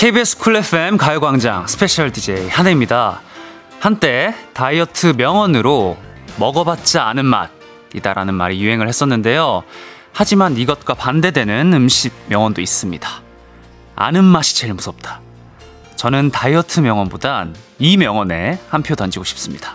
[0.00, 3.20] KBS Cool FM 가요광장 special DJ 한해입니다.
[3.80, 5.98] 한때 다이어트 명언으로
[6.38, 9.62] 먹어봤자 아는 맛이다라는 말이 유행을 했었는데요.
[10.14, 13.06] 하지만 이것과 반대되는 음식 명언도 있습니다.
[13.94, 15.20] 아는 맛이 제일 무섭다.
[15.96, 19.74] 저는 다이어트 명언보단 이 명언에 한 표 던지고 싶습니다.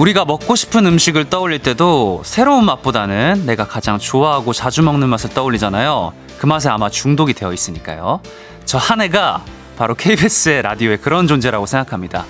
[0.00, 6.14] 우리가 먹고 싶은 음식을 떠올릴 때도 새로운 맛보다는 내가 가장 좋아하고 자주 먹는 맛을 떠올리잖아요.
[6.38, 8.22] 그 맛에 아마 중독이 되어 있으니까요.
[8.64, 9.44] 저 한해가
[9.76, 12.24] 바로 KBS의 라디오의 그런 존재라고 생각합니다.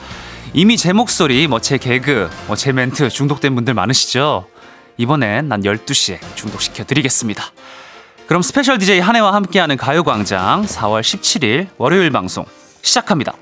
[0.52, 4.46] 이미 제 목소리, 뭐 제 개그, 뭐 제 멘트 중독된 분들 많으시죠?
[4.96, 7.44] 이번엔 낮 12시에 중독시켜 드리겠습니다.
[8.26, 12.44] 그럼 special DJ 한해와 함께하는 가요광장 4월 17일 월요일 방송
[12.82, 13.34] 시작합니다.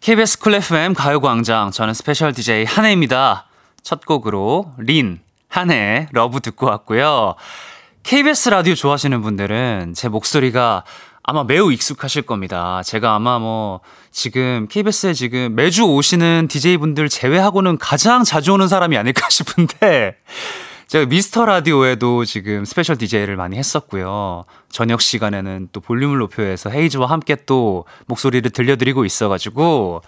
[0.00, 3.46] KBS 쿨 FM 가요광장 저는 스페셜 DJ 한해입니다.
[3.82, 7.34] 첫 곡으로 린, 한해, 러브 듣고 왔고요.
[8.02, 10.84] KBS 라디오 좋아하시는 분들은 제 목소리가
[11.24, 12.82] 아마 매우 익숙하실 겁니다.
[12.84, 13.80] 제가 아마 뭐
[14.12, 20.16] 지금 KBS에 지금 매주 오시는 DJ분들 제외하고는 가장 자주 오는 사람이 아닐까 싶은데
[20.88, 24.44] 제가 미스터 라디오에도 지금 스페셜 DJ를 많이 했었고요.
[24.68, 30.02] 저녁 시간에는 또 볼륨을 높여서 헤이즈와 함께 또 목소리를 들려드리고 있어가지고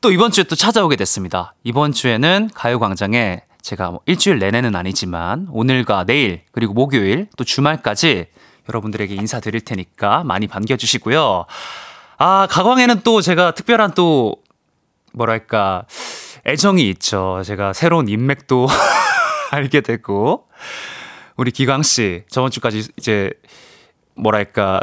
[0.00, 1.54] 또 이번 주에 또 찾아오게 됐습니다.
[1.62, 8.26] 이번 주에는 가요광장에 제가 뭐 일주일 내내는 아니지만 오늘과 내일 그리고 목요일 또 주말까지
[8.70, 11.44] 여러분들에게 인사드릴 테니까 많이 반겨주시고요.
[12.16, 14.36] 아, 가광에는 또 제가 특별한 또
[15.12, 15.84] 뭐랄까
[16.46, 17.42] 애정이 있죠.
[17.44, 18.68] 제가 새로운 인맥도
[19.54, 20.48] 알게 되고
[21.36, 23.30] 우리 기광 씨 저번 주까지 이제
[24.14, 24.80] 뭐랄까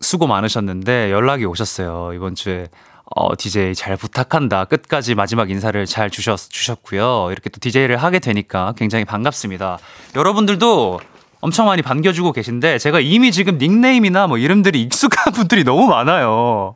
[0.00, 2.12] 수고 많으셨는데 연락이 오셨어요.
[2.14, 2.68] 이번 주에
[3.14, 4.64] 어, DJ 잘 부탁한다.
[4.64, 7.28] 끝까지 마지막 인사를 잘 주셨, 주셨고요.
[7.30, 9.78] 이렇게 또 DJ를 하게 되니까 굉장히 반갑습니다.
[10.16, 11.00] 여러분들도
[11.40, 16.74] 엄청 많이 반겨주고 계신데 제가 이미 지금 닉네임이나 뭐 이름들이 익숙한 분들이 너무 많아요.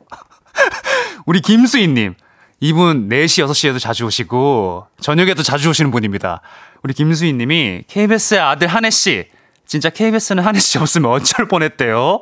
[1.25, 2.15] 우리 김수희님.
[2.63, 6.41] 이분 4시, 6시에도 자주 오시고, 저녁에도 자주 오시는 분입니다.
[6.83, 9.25] 우리 김수희 님이 KBS의 아들 한혜 씨.
[9.65, 12.21] 진짜 KBS는 한혜 씨 없으면 어쩔 뻔했대요.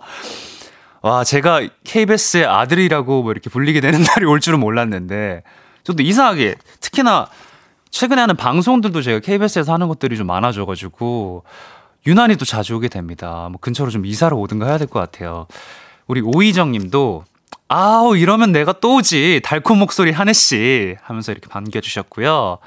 [1.02, 5.44] 와, 제가 KBS의 아들이라고 뭐 이렇게 불리게 되는 날이 올 줄은 몰랐는데,
[5.84, 7.28] 저도 이상하게, 특히나
[7.90, 11.44] 최근에 하는 방송들도 제가 KBS에서 하는 것들이 좀 많아져 가지고,
[12.06, 13.48] 유난히 또 자주 오게 됩니다.
[13.50, 15.48] 뭐 근처로 좀 이사를 오든가 해야 될 것 같아요.
[16.08, 17.24] 우리 오희정 님도
[17.68, 22.58] 아우 이러면 내가 또 오지 달콤 목소리 한혜 씨 하면서 이렇게 반겨주셨고요.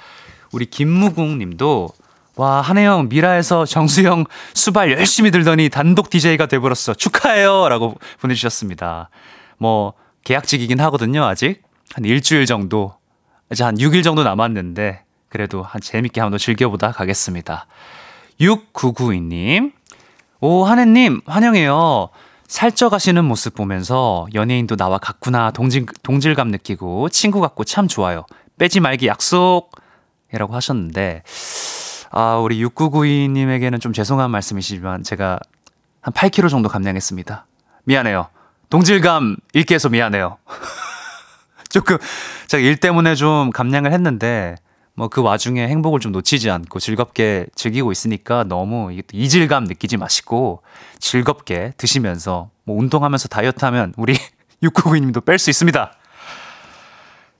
[0.52, 1.90] 우리 김무궁 님도
[2.36, 4.24] 와 한혜영 미라에서 정수영
[4.54, 9.10] 수발 열심히 들더니 단독 DJ가 돼버렸어 축하해요 라고 보내주셨습니다.
[9.58, 11.62] 뭐 계약직이긴 하거든요 아직
[11.94, 12.94] 한 일주일 정도
[13.50, 17.66] 이제 한 6일 정도 남았는데 그래도 한 재밌게 한번 더 즐겨보다 가겠습니다.
[18.40, 19.72] 6992님
[20.40, 22.08] 오 한혜님 환영해요.
[22.46, 28.26] 살쪄가시는 모습 보면서 연예인도 나와 같구나 동질, 동질감 느끼고 친구 같고 참 좋아요.
[28.58, 29.71] 빼지 말기 약속!
[30.32, 31.22] 이라고 하셨는데,
[32.10, 35.38] 아, 우리 6992님에게는 좀 죄송한 말씀이시지만 제가
[36.00, 37.46] 한 8kg 정도 감량했습니다.
[37.84, 38.28] 미안해요.
[38.70, 40.38] 동질감 잃게 해서 미안해요.
[41.70, 41.98] 조금
[42.48, 44.56] 제가 일 때문에 좀 감량을 했는데,
[44.94, 50.62] 뭐 그 와중에 행복을 좀 놓치지 않고 즐겁게 즐기고 있으니까 너무 이질감 느끼지 마시고
[50.98, 54.14] 즐겁게 드시면서 뭐 운동하면서 다이어트 하면 우리
[54.62, 55.92] 6992님도 뺄 수 있습니다.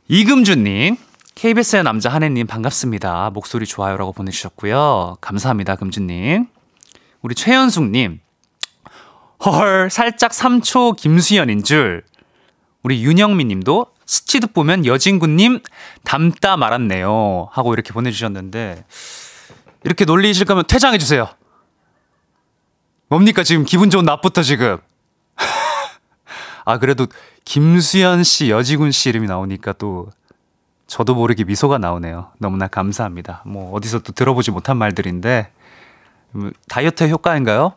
[0.09, 0.97] 이금주님,
[1.43, 3.31] KBS의 남자 한혜님 반갑습니다.
[3.31, 5.17] 목소리 좋아요라고 보내주셨고요.
[5.21, 6.47] 감사합니다, 금주님.
[7.21, 8.21] 우리 최현숙님,
[9.45, 12.05] 헐, 살짝 3초 김수현인 줄.
[12.85, 15.63] 우리 윤영미 님도 스치듯 보면 여진구님
[16.05, 17.49] 닮다 말았네요.
[17.51, 18.85] 하고 이렇게 보내주셨는데,
[19.83, 21.29] 이렇게 놀리실 거면 퇴장해주세요.
[23.09, 24.79] 뭡니까, 지금 기분 좋은 낮부터 지금.
[26.65, 27.09] 아, 그래도
[27.45, 30.09] 김수현 씨, 여지군 씨 이름이 나오니까 또
[30.93, 32.33] 저도 모르게 미소가 나오네요.
[32.37, 33.41] 너무나 감사합니다.
[33.47, 35.51] 뭐 어디서 또 들어보지 못한 말들인데
[36.33, 37.73] 뭐 다이어트 효과인가요?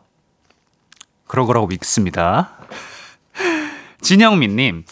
[1.26, 2.50] 그러 거라고 믿습니다.
[4.02, 4.84] 진영민님,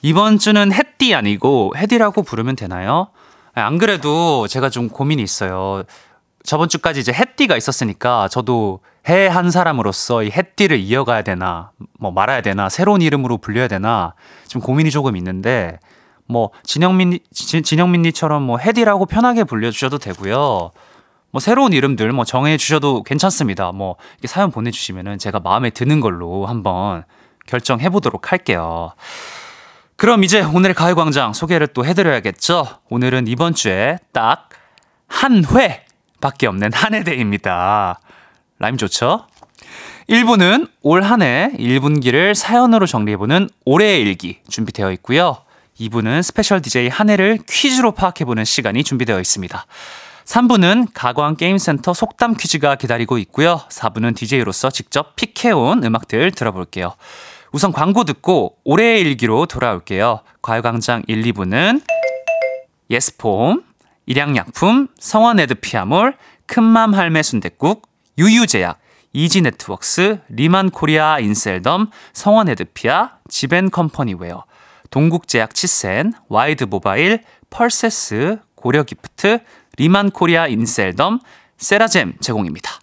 [0.00, 3.08] 이번 주는 햇띠 아니고 해디라고 부르면 되나요?
[3.52, 5.82] 안 그래도 제가 좀 고민이 있어요.
[6.44, 12.40] 저번 주까지 이제 햇띠가 있었으니까 저도 해 한 사람으로서 이 햇띠를 이어가야 되나, 뭐 말아야
[12.40, 14.14] 되나, 새로운 이름으로 불려야 되나,
[14.48, 15.78] 좀 고민이 조금 있는데,
[16.26, 20.70] 뭐, 진영민, 진영민니처럼 뭐 햇이라고 편하게 불려주셔도 되고요.
[21.30, 23.72] 뭐 새로운 이름들 뭐 정해주셔도 괜찮습니다.
[23.72, 27.04] 뭐 이렇게 사연 보내주시면은 제가 마음에 드는 걸로 한번
[27.46, 28.92] 결정해 보도록 할게요.
[29.96, 32.66] 그럼 이제 오늘의 가요광장 소개를 또 해드려야겠죠?
[32.90, 34.48] 오늘은 이번 주에 딱
[35.08, 38.00] 한 회밖에 없는 한해입니다.
[38.58, 39.26] 라임 좋죠?
[40.08, 45.38] 1부는 올 한 해 1분기를 사연으로 정리해보는 올해의 일기 준비되어 있고요.
[45.80, 49.66] 2부는 스페셜 DJ 한해를 퀴즈로 파악해보는 시간이 준비되어 있습니다.
[50.24, 53.60] 3부는 가광게임센터 속담 퀴즈가 기다리고 있고요.
[53.68, 56.94] 4부는 DJ로서 직접 픽해온 음악들 들어볼게요.
[57.52, 60.20] 우선 광고 듣고 올해의 일기로 돌아올게요.
[60.42, 61.80] 가요광장 1, 2부는
[62.90, 63.62] 예스폼,
[64.06, 67.88] 일양약품, 성원에드피아몰, 큰맘 할매 순댓국,
[68.18, 68.78] 유유제약,
[69.12, 74.44] 이지네트웍스, 리만코리아 인셀덤, 성원에드피아, 지벤컴퍼니웨어,
[74.96, 77.20] 동국제약 치센, 와이드모바일,
[77.50, 79.40] 펄세스, 고려기프트,
[79.76, 81.20] 리만코리아 인셀덤,
[81.58, 82.80] 세라젬 제공입니다.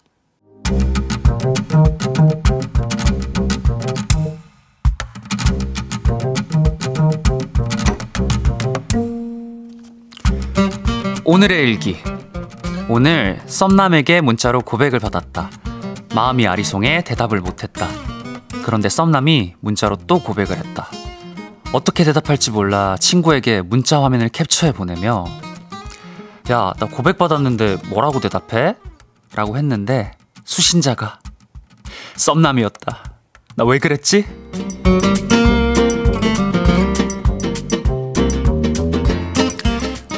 [11.24, 11.96] 오늘의 일기.
[12.88, 15.50] 오늘 썸남에게 문자로 고백을 받았다.
[16.14, 17.88] 마음이 아리송해 대답을 못했다.
[18.64, 20.88] 그런데 썸남이 문자로 또 고백을 했다.
[21.74, 25.24] 어떻게 대답할지 몰라 친구에게 문자 화면을 캡처해 보내며
[26.52, 28.76] 야, 나 고백받았는데 뭐라고 대답해?
[29.34, 30.12] 라고 했는데
[30.44, 31.18] 수신자가
[32.14, 33.02] 썸남이었다.
[33.56, 34.24] 나 왜 그랬지?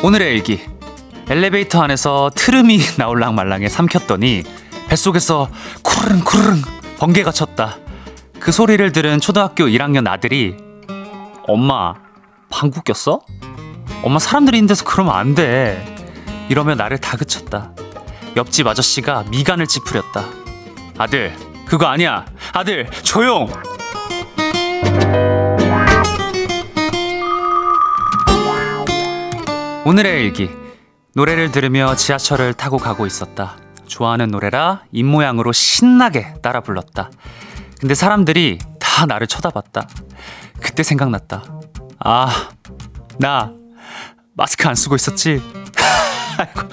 [0.02, 0.60] 오늘의 일기.
[1.30, 4.42] 엘리베이터 안에서 트름이 나올랑 말랑에 삼켰더니
[4.88, 5.48] 뱃속에서
[5.82, 6.62] 쿠르릉 쿠르릉
[6.98, 7.78] 번개가 쳤다.
[8.38, 10.65] 그 소리를 들은 초등학교 1학년 아들이
[11.48, 11.94] 엄마
[12.48, 13.20] 방구 꼈어?
[14.02, 15.84] 엄마 사람들이 있는 데서 그러면 안 돼.
[16.48, 17.72] 이러며 나를 다그쳤다.
[18.36, 20.24] 옆집 아저씨가 미간을 찌푸렸다.
[20.98, 21.34] 아들,
[21.66, 22.26] 그거 아니야.
[22.52, 23.48] 아들, 조용!
[29.84, 30.50] 오늘의 일기.
[31.14, 33.56] 노래를 들으며 지하철을 타고 가고 있었다.
[33.86, 37.10] 좋아하는 노래라 입모양으로 신나게 따라 불렀다.
[37.80, 39.86] 근데 사람들이 다 나를 쳐다봤다.
[40.60, 41.44] 그때 생각났다.
[42.00, 42.50] 아,
[43.18, 43.52] 나
[44.34, 45.42] 마스크 안 쓰고 있었지?
[46.38, 46.68] 아이고,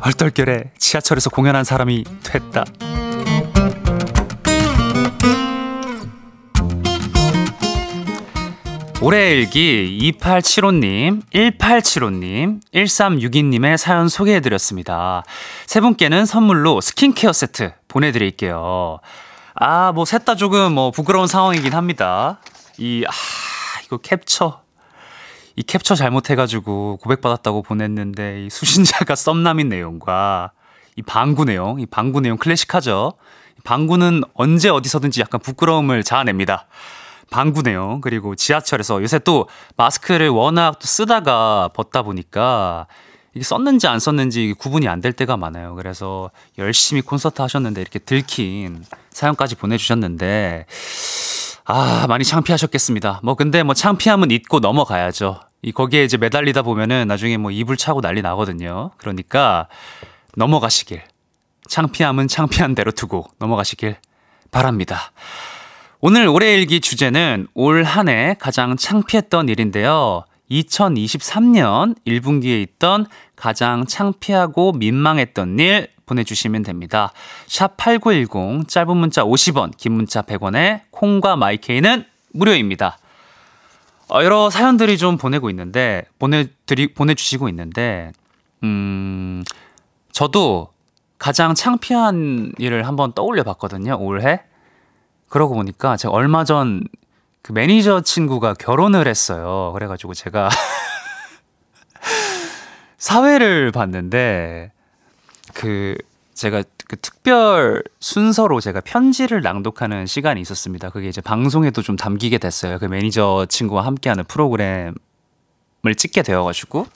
[0.00, 2.64] 얼떨결에 지하철에서 공연한 사람이 됐다.
[9.02, 15.22] 올해 일기 2875님, 1875님, 1362님의 사연 소개해드렸습니다.
[15.66, 18.98] 세 분께는 선물로 스킨케어 세트 보내드릴게요.
[19.54, 22.40] 아, 뭐, 셋 다 조금 뭐 부끄러운 상황이긴 합니다.
[22.78, 23.12] 이, 아,
[23.84, 24.62] 이거 캡처.
[25.56, 30.52] 이 캡처 잘못해가지고 고백받았다고 보냈는데 이 수신자가 썸남인 내용과
[30.96, 33.14] 이 방구 내용, 이 방구 내용 클래식하죠.
[33.64, 36.66] 방구는 언제 어디서든지 약간 부끄러움을 자아냅니다.
[37.30, 42.86] 방구 내용 그리고 지하철에서 요새 또 마스크를 워낙 또 쓰다가 벗다 보니까
[43.34, 45.74] 이게 썼는지 안 썼는지 구분이 안 될 때가 많아요.
[45.74, 50.66] 그래서 열심히 콘서트 하셨는데 이렇게 들킨 사연까지 보내주셨는데
[51.66, 53.20] 아 많이 창피하셨겠습니다.
[53.24, 55.40] 뭐 근데 뭐 창피함은 잊고 넘어가야죠.
[55.62, 58.92] 이 거기에 이제 매달리다 보면은 나중에 뭐 이불 차고 난리 나거든요.
[58.98, 59.66] 그러니까
[60.36, 61.02] 넘어가시길
[61.68, 63.96] 창피함은 창피한 대로 두고 넘어가시길
[64.52, 65.10] 바랍니다.
[66.00, 70.24] 오늘 올해 일기 주제는 올 한 해 가장 창피했던 일인데요.
[70.50, 77.12] 2023년 1분기에 있던 가장 창피하고 민망했던 일 보내주시면 됩니다.
[77.46, 82.98] 샵 8910 짧은 문자 50원, 긴 문자 100원에 콩과 마이케이는 무료입니다.
[84.08, 88.12] 어, 여러 사연들이 좀 보내고 있는데, 보내드리, 보내주시고 있는데,
[88.62, 89.42] 음,
[90.12, 90.68] 저도
[91.18, 94.42] 가장 창피한 일을 한번 떠올려 봤거든요, 올해.
[95.28, 96.84] 그러고 보니까 제가 얼마 전
[97.46, 99.70] 그 매니저 친구가 결혼을 했어요.
[99.72, 100.48] 그래가지고 제가
[102.98, 104.72] 사회를 봤는데
[105.56, 105.96] 그
[106.34, 110.90] 제가 그 특별 순서로 제가 편지를 낭독하는 시간이 있었습니다.
[110.90, 112.78] 그게 이제 방송에도 좀 담기게 됐어요.
[112.78, 114.94] 그 매니저 친구와 함께하는 프로그램을
[115.96, 116.86] 찍게 되어가지고.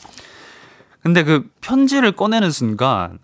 [1.03, 3.19] 근데 그 편지를 꺼내는 순간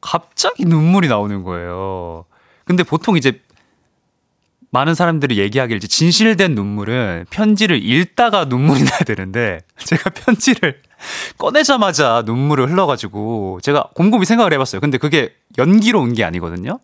[0.00, 2.24] 갑자기 눈물이 나오는 거예요.
[2.64, 3.42] 근데 보통 이제
[4.70, 10.80] 많은 사람들이 얘기하길 이제 진실된 눈물은 편지를 읽다가 눈물이 나야 되는데 제가 편지를
[11.38, 14.80] 꺼내자마자 눈물을 흘러가지고 제가 곰곰이 생각을 해봤어요.
[14.80, 16.78] 근데 그게 연기로 온 게 아니거든요.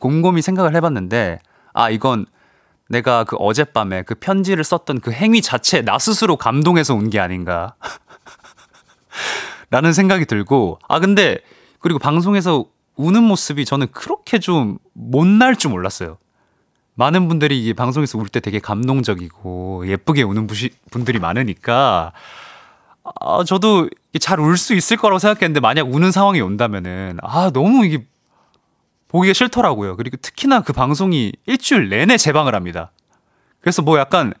[0.00, 1.40] 곰곰이 생각을 해봤는데
[1.72, 2.26] 아 이건
[2.88, 7.74] 내가 그 어젯밤에 그 편지를 썼던 그 행위 자체 나 스스로 감동해서 온 게 아닌가
[9.70, 11.38] 라는 생각이 들고 아 근데
[11.80, 12.64] 그리고 방송에서
[12.96, 16.18] 우는 모습이 저는 그렇게 좀 못날 줄 몰랐어요.
[16.94, 20.48] 많은 분들이 이 방송에서 울 때 되게 감동적이고 예쁘게 우는
[20.90, 22.12] 분들이 많으니까
[23.20, 23.88] 아, 저도
[24.20, 28.04] 잘 울 수 있을 거라고 생각했는데 만약 우는 상황이 온다면은 아, 너무 이게
[29.08, 29.96] 보기가 싫더라고요.
[29.96, 32.90] 그리고 특히나 그 방송이 일주일 내내 재방을 합니다.
[33.60, 34.32] 그래서 뭐 약간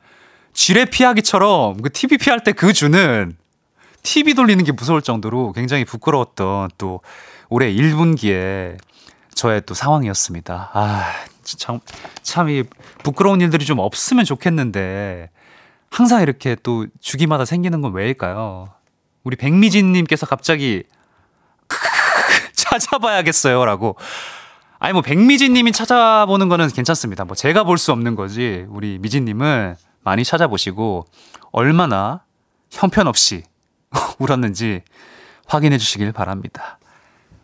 [0.52, 3.36] 지뢰 피하기처럼 그 TV 피할 때 그 주는
[4.02, 7.00] TV 돌리는 게 무서울 정도로 굉장히 부끄러웠던 또
[7.48, 8.76] 올해 1분기에
[9.34, 10.70] 저의 또 상황이었습니다.
[10.72, 11.12] 아,
[11.44, 11.80] 참,
[12.22, 12.64] 참, 이
[13.02, 15.30] 부끄러운 일들이 좀 없으면 좋겠는데,
[15.90, 18.68] 항상 이렇게 또 주기마다 생기는 건 왜일까요?
[19.24, 20.84] 우리 백미진님께서 갑자기,
[22.54, 23.64] 찾아봐야겠어요.
[23.64, 23.96] 라고.
[24.78, 27.24] 아니, 뭐, 백미진님이 찾아보는 거는 괜찮습니다.
[27.24, 28.66] 뭐, 제가 볼 수 없는 거지.
[28.68, 31.06] 우리 미진님은 많이 찾아보시고,
[31.52, 32.22] 얼마나
[32.70, 33.42] 형편없이
[34.18, 34.82] 울었는지
[35.46, 36.78] 확인해 주시길 바랍니다.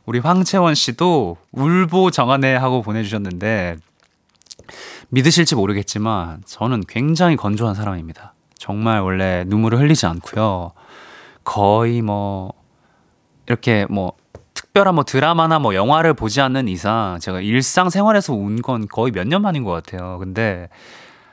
[0.06, 3.78] 우리 황채원 씨도 울보 정하네 하고 보내주셨는데
[5.08, 8.33] 믿으실지 모르겠지만 저는 굉장히 건조한 사람입니다.
[8.64, 10.72] 정말 원래 눈물을 흘리지 않고요.
[11.44, 12.54] 거의 뭐
[13.46, 14.14] 이렇게 뭐
[14.54, 19.42] 특별한 뭐 드라마나 뭐 영화를 보지 않는 이상 제가 일상생활에서 운 건 거의 몇 년
[19.42, 20.16] 만인 것 같아요.
[20.18, 20.70] 근데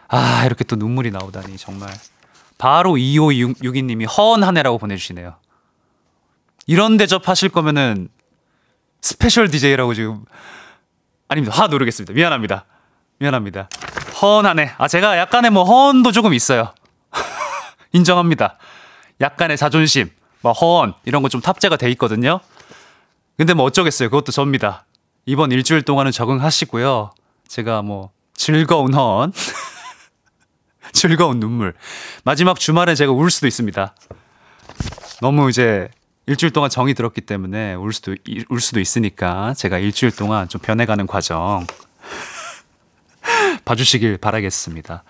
[0.10, 1.90] 아 이렇게 또 눈물이 나오다니 정말
[2.58, 5.36] 바로 2562님이 허언 한해라고 보내주시네요.
[6.68, 8.10] 이런 대접하실 거면은
[9.02, 10.26] 스페셜 DJ라고 지금
[11.30, 11.56] 아닙니다.
[11.56, 12.12] 화 누르겠습니다.
[12.12, 12.66] 미안합니다.
[13.20, 13.70] 미안합니다.
[14.22, 14.72] 허언 한해.
[14.78, 16.74] 아 제가 약간의 뭐 허언도 조금 있어요.
[17.94, 18.58] 인정합니다.
[19.20, 20.10] 약간의 자존심,
[20.42, 22.40] 뭐 허언 이런 거 좀 탑재가 돼 있거든요.
[23.38, 24.10] 근데 뭐 어쩌겠어요.
[24.10, 24.86] 그것도 접니다.
[25.26, 27.12] 이번 일주일 동안은 적응하시고요.
[27.48, 29.34] 제가 뭐 즐거운 허언,
[30.94, 31.74] 즐거운 눈물.
[32.24, 33.96] 마지막 주말에 제가 울 수도 있습니다.
[35.22, 35.90] 너무 이제
[36.26, 38.16] 일주일 동안 정이 들었기 때문에 울 수도
[38.50, 41.66] 울 수도 있으니까 제가 일주일 동안 좀 변해가는 과정
[43.66, 45.04] 봐주시길 바라겠습니다.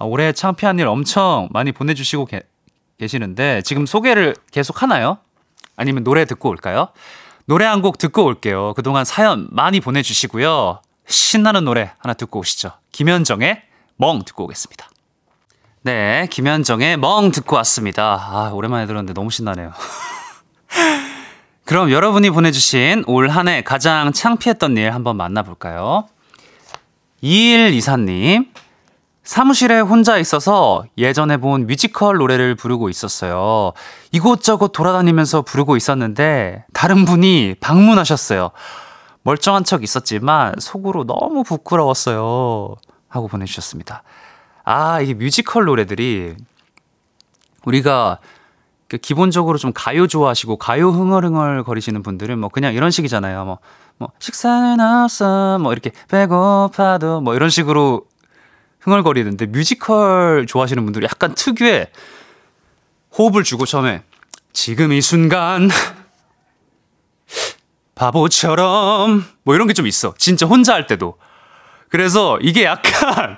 [0.00, 2.42] 아, 올해 창피한 일 엄청 많이 보내주시고 게,
[2.98, 5.18] 계시는데 지금 소개를 계속 하나요?
[5.76, 6.88] 아니면 노래 듣고 올까요?
[7.44, 8.72] 노래 한 곡 듣고 올게요.
[8.74, 10.80] 그동안 사연 많이 보내주시고요.
[11.06, 12.72] 신나는 노래 하나 듣고 오시죠.
[12.92, 13.62] 김현정의
[13.96, 14.88] 멍 듣고 오겠습니다.
[15.82, 18.14] 네, 김현정의 멍 듣고 왔습니다.
[18.20, 19.72] 아, 오랜만에 들었는데 너무 신나네요.
[21.64, 26.06] 그럼 여러분이 보내주신 올 한 해 가장 창피했던 일 한번 만나볼까요?
[27.22, 28.48] 2124님,
[29.22, 33.72] 사무실에 혼자 있어서 예전에 본 뮤지컬 노래를 부르고 있었어요.
[34.12, 38.50] 이곳저곳 돌아다니면서 부르고 있었는데 다른 분이 방문하셨어요.
[39.22, 42.76] 멀쩡한 척 있었지만 속으로 너무 부끄러웠어요.
[43.08, 44.02] 하고 보내주셨습니다.
[44.64, 46.36] 아, 이게 뮤지컬 노래들이
[47.64, 48.18] 우리가
[48.88, 53.44] 그 기본적으로 좀 가요 좋아하시고 가요 흥얼흥얼 거리시는 분들은 뭐 그냥 이런 식이잖아요.
[53.44, 53.58] 뭐,
[53.98, 58.09] 뭐 식사는 없어 뭐 이렇게 배고파도 뭐 이런 식으로
[58.80, 61.88] 흥얼거리는데 뮤지컬 좋아하시는 분들이 약간 특유의
[63.18, 64.02] 호흡을 주고 처음에
[64.52, 65.68] 지금 이 순간
[67.94, 70.14] 바보처럼 뭐 이런 게 좀 있어.
[70.18, 71.16] 진짜 혼자 할 때도.
[71.88, 73.36] 그래서 이게 약간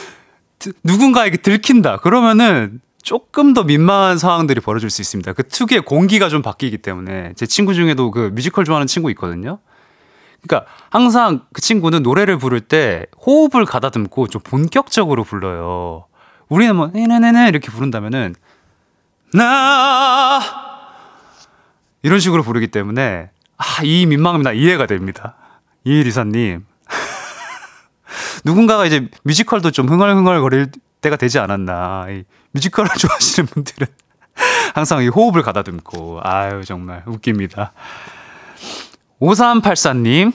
[0.84, 1.98] 누군가에게 들킨다.
[1.98, 5.32] 그러면은 조금 더 민망한 상황들이 벌어질 수 있습니다.
[5.32, 9.58] 그 특유의 공기가 좀 바뀌기 때문에 제 친구 중에도 그 뮤지컬 좋아하는 친구 있거든요.
[10.46, 16.06] 그러니까 항상 그 친구는 노래를 부를 때 호흡을 가다듬고 좀 본격적으로 불러요.
[16.48, 18.34] 우리는 뭐 네네네 이렇게 부른다면은
[19.32, 20.40] 나
[22.02, 25.36] 이런 식으로 부르기 때문에 아, 이 민망함이 나 이해가 됩니다.
[25.84, 26.66] 이일이사님
[28.44, 30.68] 누군가가 이제 뮤지컬도 좀 흥얼흥얼 거릴
[31.00, 32.06] 때가 되지 않았나.
[32.10, 33.86] 이 뮤지컬을 좋아하시는 분들은
[34.74, 37.72] 항상 이 호흡을 가다듬고, 아유, 정말 웃깁니다.
[39.22, 40.32] 5384님,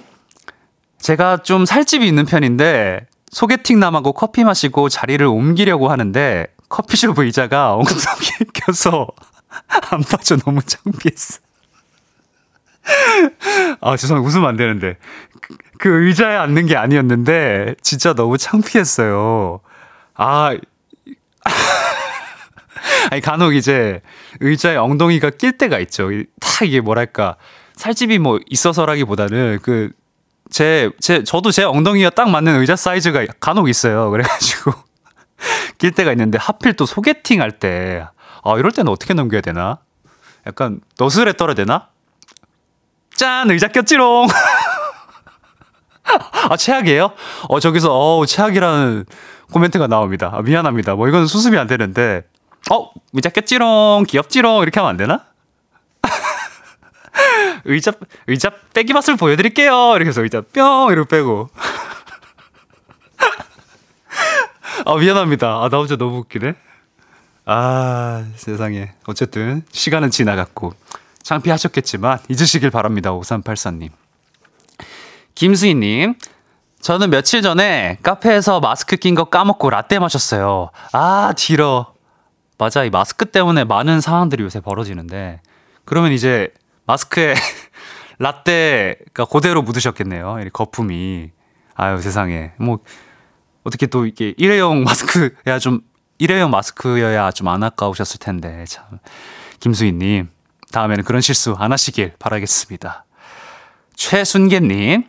[0.97, 8.47] 제가 좀 살집이 있는 편인데, 소개팅 남하고 커피 마시고 자리를 옮기려고 하는데, 커피숍 의자가 엉덩이에
[8.53, 9.07] 껴서
[9.91, 11.39] 안 빠져 너무 창피했어.
[13.81, 14.27] 아, 죄송합니다.
[14.27, 14.95] 웃으면 안 되는데.
[15.41, 19.59] 그, 그 의자에 앉는 게 아니었는데, 진짜 너무 창피했어요.
[20.15, 20.57] 아,
[23.11, 24.01] 아니, 간혹 이제
[24.39, 26.09] 의자에 엉덩이가 낄 때가 있죠.
[26.39, 27.35] 다 이게 뭐랄까.
[27.77, 29.91] 살집이 뭐 있어서라기보다는 그,
[30.49, 34.09] 제, 제, 저도 제 엉덩이가 딱 맞는 의자 사이즈가 간혹 있어요.
[34.09, 34.73] 그래가지고.
[35.77, 38.05] 낄 때가 있는데 하필 또 소개팅 할 때,
[38.43, 39.79] 아, 이럴 때는 어떻게 넘겨야 되나?
[40.47, 41.89] 약간 너스레 떨어야 되나?
[43.15, 43.51] 짠!
[43.51, 44.27] 의자 꼈지롱!
[46.49, 47.11] 아, 최악이에요?
[47.49, 49.05] 어, 저기서, 어우, 최악이라는
[49.51, 50.31] 코멘트가 나옵니다.
[50.33, 50.95] 아, 미안합니다.
[50.95, 52.23] 뭐 이건 수습이 안 되는데,
[52.71, 55.25] 어, 의자 꼈지롱, 귀엽지롱, 이렇게 하면 안 되나?
[57.67, 57.91] 의자,
[58.27, 59.93] 의자 빼기 맛을 보여드릴게요.
[59.95, 60.91] 이렇게 해서 의자 뿅!
[60.91, 61.49] 이렇게 빼고.
[64.85, 65.47] 아, 미안합니다.
[65.63, 66.55] 아, 나 혼자 너무 웃기네.
[67.45, 68.93] 아, 세상에.
[69.05, 70.73] 어쨌든, 시간은 지나갔고,
[71.23, 73.11] 창피하셨겠지만, 잊으시길 바랍니다.
[73.11, 73.89] 5384님.
[75.35, 76.15] 김수희님,
[76.81, 80.71] 저는 며칠 전에 카페에서 마스크 낀 거 까먹고 라떼 마셨어요.
[80.93, 81.93] 아, 뒤러.
[82.57, 85.41] 맞아, 이 마스크 때문에 많은 상황들이 요새 벌어지는데,
[85.85, 86.49] 그러면 이제
[86.85, 87.33] 마스크에
[88.19, 90.39] 라떼가 그대로 묻으셨겠네요.
[90.45, 91.31] 이 거품이.
[91.75, 92.51] 아유, 세상에.
[92.57, 92.79] 뭐,
[93.63, 95.81] 어떻게 또 이게 일회용 마스크야 좀,
[96.17, 98.83] 일회용 마스크여야 좀 안 아까우셨을 텐데, 참.
[99.59, 100.29] 김수희님,
[100.71, 103.05] 다음에는 그런 실수 안 하시길 바라겠습니다.
[103.95, 105.05] 최순계님,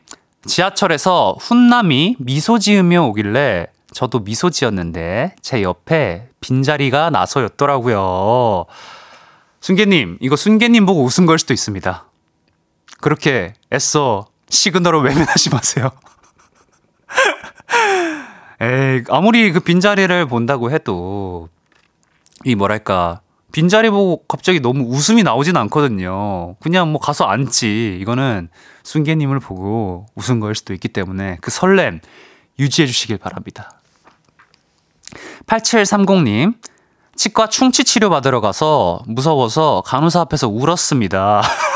[0.46, 8.64] 지하철에서 훈남이 미소 지으며 오길래 저도 미소 지었는데 제 옆에 빈자리가 나서였더라고요.
[9.60, 12.07] 순계님, 이거 순계님 보고 웃은 걸 수도 있습니다.
[13.00, 15.90] 그렇게 애써 시그널을 외면하지 마세요.
[18.60, 21.48] 에이, 아무리 그 빈자리를 본다고 해도,
[22.44, 23.20] 이 뭐랄까,
[23.52, 26.56] 빈자리 보고 갑자기 너무 웃음이 나오진 않거든요.
[26.60, 27.98] 그냥 뭐 가서 앉지.
[28.00, 28.50] 이거는
[28.82, 32.00] 순계님을 보고 웃은 거일 수도 있기 때문에 그 설렘
[32.58, 33.80] 유지해 주시길 바랍니다.
[35.46, 36.54] 8730님,
[37.16, 41.42] 치과 충치 치료 받으러 가서 무서워서 간호사 앞에서 울었습니다.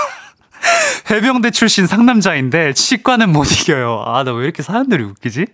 [1.10, 4.02] 해병대 출신 상남자인데 치과는 못 이겨요.
[4.06, 5.46] 아, 나 왜 이렇게 사람들이 웃기지?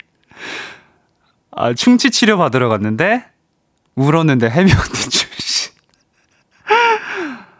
[1.52, 3.24] 아, 충치 치료 받으러 갔는데
[3.94, 5.72] 울었는데 해병대 출신.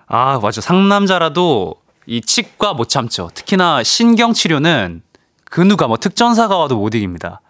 [0.07, 0.61] 아, 맞아.
[0.61, 1.75] 상남자라도
[2.07, 3.29] 이 치과 못 참죠.
[3.35, 5.03] 특히나 신경 치료는
[5.45, 7.41] 그 누가 뭐 특전사가 와도 못 이깁니다.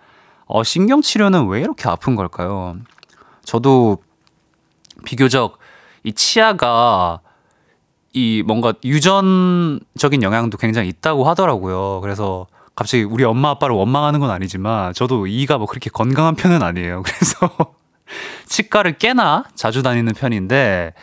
[0.46, 2.76] 어, 신경 치료는 왜 이렇게 아픈 걸까요?
[3.44, 3.98] 저도
[5.04, 5.58] 비교적
[6.04, 7.20] 이 치아가
[8.12, 12.00] 이 뭔가 유전적인 영향도 굉장히 있다고 하더라고요.
[12.00, 17.02] 그래서 갑자기 우리 엄마 아빠를 원망하는 건 아니지만 저도 이가 뭐 그렇게 건강한 편은 아니에요.
[17.06, 17.74] 그래서
[18.46, 20.94] 치과를 꽤나 자주 다니는 편인데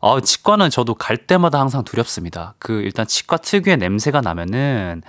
[0.00, 2.54] 어, 치과는 저도 갈 때마다 항상 두렵습니다.
[2.58, 5.02] 그 일단 치과 특유의 냄새가 나면은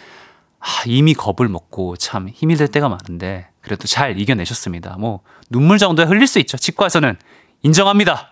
[0.59, 4.97] 아, 이미 겁을 먹고 참 힘이 들 때가 많은데 그래도 잘 이겨내셨습니다.
[4.97, 6.57] 뭐 눈물 정도에 흘릴 수 있죠.
[6.57, 7.15] 치과에서는
[7.61, 8.31] 인정합니다.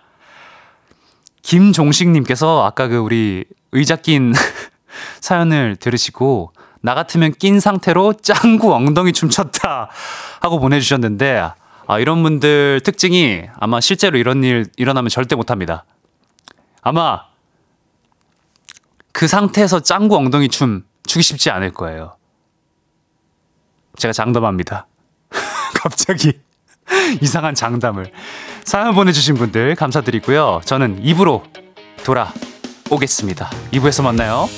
[1.45, 4.33] 김종식님께서 아까 그 우리 의자 낀
[5.21, 9.89] 사연을 들으시고 나 같으면 낀 상태로 짱구 엉덩이 춤췄다
[10.41, 11.51] 하고 보내주셨는데
[11.87, 15.85] 아, 이런 분들 특징이 아마 실제로 이런 일 일어나면 절대 못합니다.
[16.81, 17.25] 아마
[19.11, 22.17] 그 상태에서 짱구 엉덩이 춤 추기 쉽지 않을 거예요.
[23.97, 24.87] 제가 장담합니다.
[25.75, 26.39] 갑자기
[27.21, 28.11] 이상한 장담을.
[28.65, 30.61] 사연 보내주신 분들 감사드리고요.
[30.65, 31.43] 저는 입으로
[32.03, 33.49] 돌아오겠습니다.
[33.71, 34.49] 2부에서 만나요.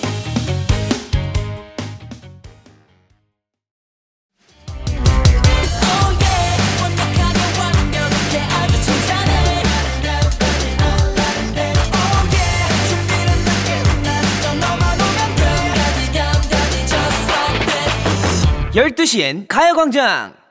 [18.74, 20.47] 12시엔 가요광장!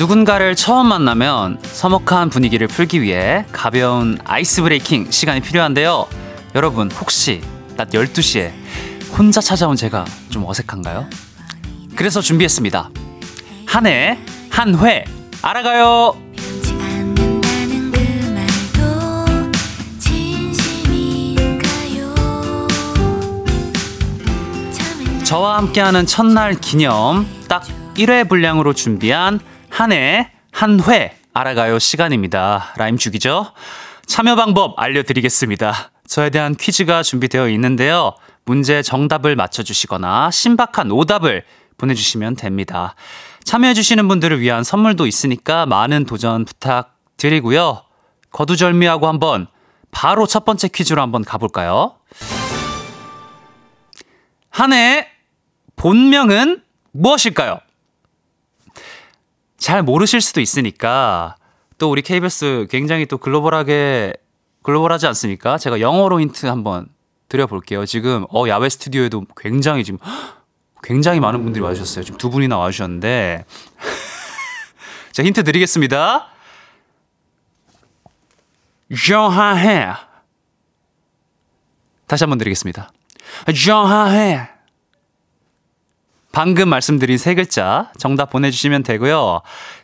[0.00, 6.06] 누군가를 처음 만나면 서먹한 분위기를 풀기 위해 가벼운 아이스 브레이킹 시간이 필요한데요.
[6.54, 7.42] 여러분, 혹시
[7.76, 8.50] 낮 12시에
[9.12, 11.06] 혼자 찾아온 제가 좀 어색한가요?
[11.96, 12.88] 그래서 준비했습니다.
[13.66, 15.04] 한 해, 한 회,
[15.42, 16.16] 알아가요!
[25.24, 27.64] 저와 함께하는 첫날 기념 딱
[27.96, 29.40] 1회 분량으로 준비한
[29.80, 32.74] 한 해, 한 회 알아가요 시간입니다.
[32.76, 33.54] 라임 죽이죠?
[34.04, 35.90] 참여 방법 알려드리겠습니다.
[36.06, 38.14] 저에 대한 퀴즈가 준비되어 있는데요.
[38.44, 41.44] 문제 정답을 맞춰주시거나 신박한 오답을
[41.78, 42.94] 보내주시면 됩니다.
[43.44, 47.82] 참여해주시는 분들을 위한 선물도 있으니까 많은 도전 부탁드리고요.
[48.32, 49.46] 거두절미하고 한번
[49.92, 51.94] 바로 첫 번째 퀴즈로 한번 가볼까요?
[54.50, 55.08] 한해
[55.76, 56.62] 본명은
[56.92, 57.60] 무엇일까요?
[59.60, 61.36] 잘 모르실 수도 있으니까
[61.78, 64.14] 또 우리 KBS 굉장히 또 글로벌하게
[64.62, 65.58] 글로벌하지 않습니까?
[65.58, 66.88] 제가 영어로 힌트 한번
[67.28, 67.86] 드려볼게요.
[67.86, 69.98] 지금 어 야외 스튜디오에도 굉장히 지금
[70.82, 72.04] 굉장히 많은 분들이 와주셨어요.
[72.04, 73.44] 지금 두 분이나 와주셨는데
[75.12, 76.26] 자 힌트 드리겠습니다.
[79.06, 79.92] 정하해
[82.06, 82.90] 다시 한번 드리겠습니다.
[83.54, 84.49] 정하해
[86.32, 89.40] 방금 말씀드린 세 글자 정답 보내주시면 되고요.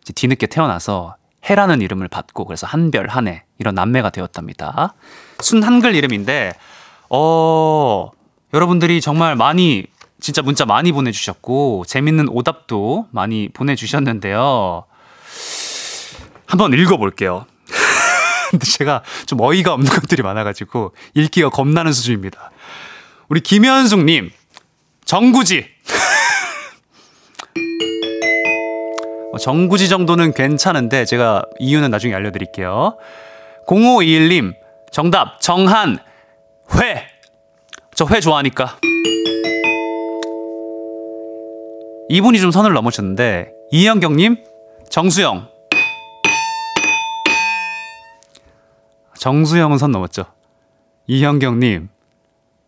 [0.02, 1.16] 이제 뒤늦게 태어나서
[1.48, 4.94] 해라는 이름을 받고 그래서 한별 한해 이런 남매가 되었답니다.
[5.40, 6.52] 순 한글 이름인데
[7.10, 8.10] 어
[8.52, 9.86] 여러분들이 정말 많이
[10.20, 14.84] 진짜 문자 많이 보내주셨고 재밌는 오답도 많이 보내주셨는데요.
[16.46, 17.46] 한번 읽어볼게요.
[18.50, 22.50] 근데 제가 좀 어이가 없는 것들이 많아가지고 읽기가 겁나는 수준입니다.
[23.28, 24.30] 우리 김현숙님
[25.04, 25.66] 정구지.
[29.32, 32.96] 어, 정구지 정도는 괜찮은데 제가 이유는 나중에 알려드릴게요.
[33.66, 34.54] 0521님
[34.92, 35.98] 정답 정한
[36.78, 37.06] 회.
[37.94, 38.78] 저 회 좋아하니까.
[42.08, 44.36] 이분이 좀 선을 넘으셨는데 이현경님
[44.90, 45.48] 정수영.
[49.18, 50.24] 정수영은 선 넘었죠.
[51.06, 51.88] 이현경님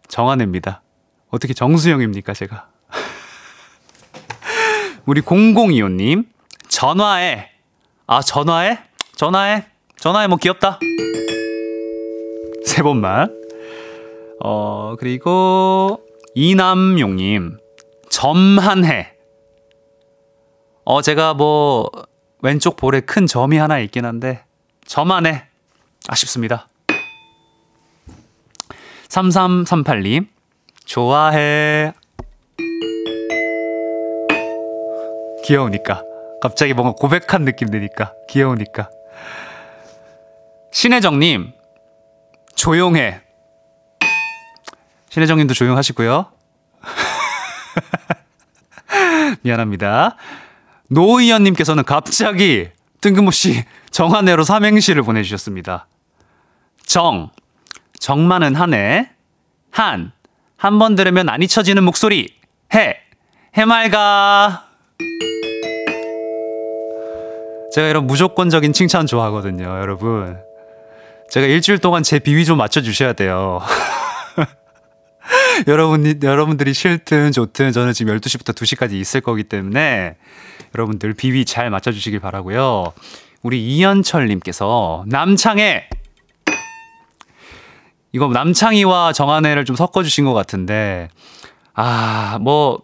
[0.09, 0.83] 정한혜입니다.
[1.31, 2.69] 어떻게 정수영입니까, 제가?
[5.07, 6.27] 우리 0025님,
[6.69, 7.51] 전화해.
[8.07, 8.79] 아, 전화해?
[9.15, 9.67] 전화해?
[9.99, 10.79] 전화해, 뭐 귀엽다.
[12.65, 13.35] 세 번만.
[14.45, 16.01] 어, 그리고
[16.35, 17.59] 이남용님,
[18.11, 19.15] 점한해.
[20.85, 21.91] 어, 제가 뭐,
[22.43, 24.45] 왼쪽 볼에 큰 점이 하나 있긴 한데,
[24.87, 25.47] 점한해.
[26.09, 26.69] 아쉽습니다.
[29.09, 30.29] 3338님,
[30.87, 31.93] 좋아해.
[35.45, 36.03] 귀여우니까.
[36.41, 38.15] 갑자기 뭔가 고백한 느낌 드니까.
[38.31, 38.89] 귀여우니까.
[40.73, 41.53] 신혜정님,
[42.55, 43.21] 조용해.
[45.11, 46.31] 신혜정님도 조용하시고요.
[49.43, 50.17] 미안합니다.
[50.91, 52.69] 노의연님께서는 갑자기
[53.01, 55.89] 뜬금없이 정한해로 삼행시를 보내주셨습니다.
[56.85, 57.31] 정,
[57.99, 59.11] 정 많은 한해,
[59.71, 60.13] 한,
[60.57, 62.29] 한 번 들으면 안 잊혀지는 목소리,
[62.75, 62.97] 해,
[63.55, 64.65] 해맑아.
[67.75, 70.39] 제가 이런 무조건적인 칭찬 좋아하거든요, 여러분.
[71.31, 73.61] 제가 일주일 동안 제 비위 좀 맞춰주셔야 돼요.
[75.69, 80.17] 여러분, 여러분들이 싫든 좋든 저는 지금 12시부터 2시까지 있을 거기 때문에
[80.75, 82.93] 여러분들 비위 잘 맞춰주시길 바라고요.
[83.43, 85.89] 우리 이현철님께서 남창해
[88.17, 91.11] 이거 남창희와 정한혜를 좀 섞어주신 것 같은데
[91.75, 92.81] 아 뭐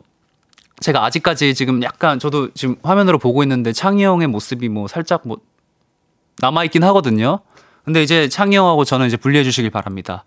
[0.81, 5.39] 제가 아직까지 지금 약간 저도 지금 화면으로 보고 있는데 창희 형의 모습이 뭐 살짝 뭐
[6.39, 7.41] 남아있긴 하거든요.
[7.85, 10.25] 근데 이제 창희 형하고 저는 이제 분리해 주시길 바랍니다.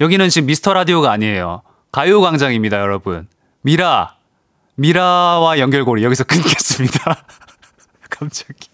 [0.00, 1.62] 여기는 지금 미스터 라디오가 아니에요.
[1.92, 3.28] 가요광장입니다, 여러분.
[3.62, 4.16] 미라,
[4.76, 7.16] 미라와 연결고리 여기서 끊겠습니다.
[8.10, 8.68] 갑자기.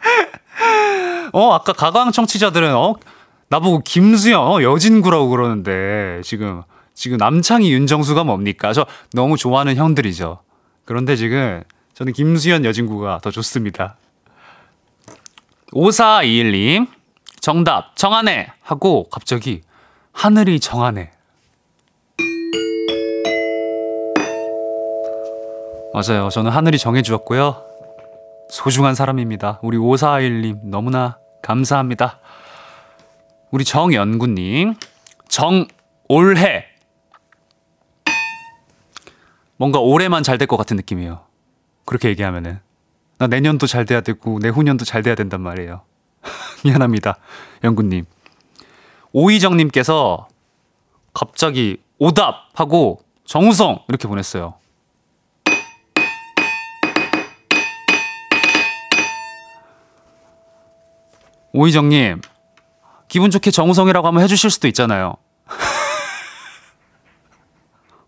[1.32, 2.94] 어, 아까 가광 청취자들은, 어,
[3.50, 6.62] 나보고 김수영, 어, 여진구라고 그러는데, 지금,
[6.94, 8.72] 지금 남창희, 윤정수가 뭡니까?
[8.72, 10.38] 저 너무 좋아하는 형들이죠.
[10.84, 13.96] 그런데 지금, 저는 김수현 여진구가 더 좋습니다.
[15.72, 16.86] 5421님,
[17.40, 18.52] 정답, 정하네!
[18.62, 19.62] 하고, 갑자기,
[20.12, 21.10] 하늘이 정하네.
[25.92, 26.28] 맞아요.
[26.28, 27.64] 저는 하늘이 정해주었고요.
[28.48, 29.58] 소중한 사람입니다.
[29.62, 32.20] 우리 5421님 너무나 감사합니다.
[33.50, 34.74] 우리 정연구님,
[35.28, 35.66] 정
[36.08, 36.66] 올해.
[39.56, 41.20] 뭔가 올해만 잘 될 것 같은 느낌이에요.
[41.84, 42.60] 그렇게 얘기하면은.
[43.18, 45.82] 나 내년도 잘 돼야 되고, 내후년도 잘 돼야 된단 말이에요.
[46.64, 47.16] 미안합니다.
[47.64, 48.06] 연구님.
[49.12, 50.28] 오희정님께서
[51.12, 54.54] 갑자기 오답 하고 정우성 이렇게 보냈어요.
[61.52, 62.20] 오희정님,
[63.10, 65.16] 기분 좋게 정우성이라고 한번 해주실 수도 있잖아요.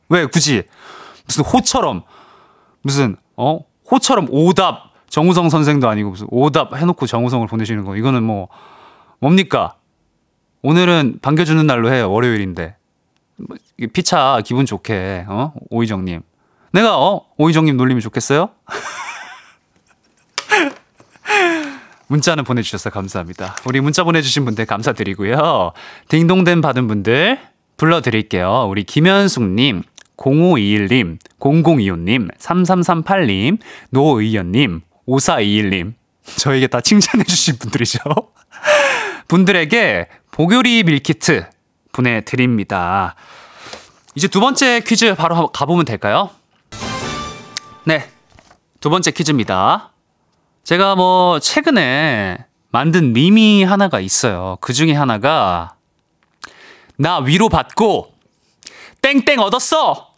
[0.09, 0.25] 왜?
[0.27, 0.63] 굳이.
[1.27, 2.05] 무슨 호처럼.
[2.83, 3.59] 무슨 어?
[3.91, 4.93] 호처럼 오답.
[5.09, 7.97] 정우성 선생도 아니고 무슨 오답 해놓고 정우성을 보내시는 거.
[7.97, 8.49] 이거는 뭐
[9.19, 9.75] 뭡니까?
[10.63, 12.11] 오늘은 반겨주는 날로 해요.
[12.11, 12.77] 월요일인데.
[13.39, 13.57] 뭐,
[13.93, 15.53] 피차 기분 좋게 어?
[15.71, 16.23] 오희정님.
[16.73, 17.27] 내가 어?
[17.39, 18.51] 오희정님 놀리면 좋겠어요?
[22.13, 23.57] 문자는 보내주셔서 감사합니다.
[23.65, 25.73] 우리 문자 보내주신 분들 감사드리고요.
[26.09, 27.39] 딩동댕 받은 분들
[27.79, 28.67] 불러드릴게요.
[28.69, 29.83] 우리 김현숙님,
[30.19, 33.59] 0521님, 0025님, 3338님,
[33.91, 35.95] 노의연님, 5421님.
[36.37, 37.99] 저에게 다 칭찬해주신 분들이죠.
[39.29, 41.47] 분들에게 보교리 밀키트
[41.93, 43.15] 보내드립니다.
[44.15, 46.29] 이제 두 번째 퀴즈 바로 가보면 될까요?
[47.85, 48.07] 네.
[48.81, 49.92] 두 번째 퀴즈입니다.
[50.65, 54.57] 제가 뭐 최근에 만든 밈이 하나가 있어요.
[54.61, 55.75] 그 중에 하나가
[56.97, 58.13] 나 위로 받고
[59.01, 60.13] 땡땡 얻었어!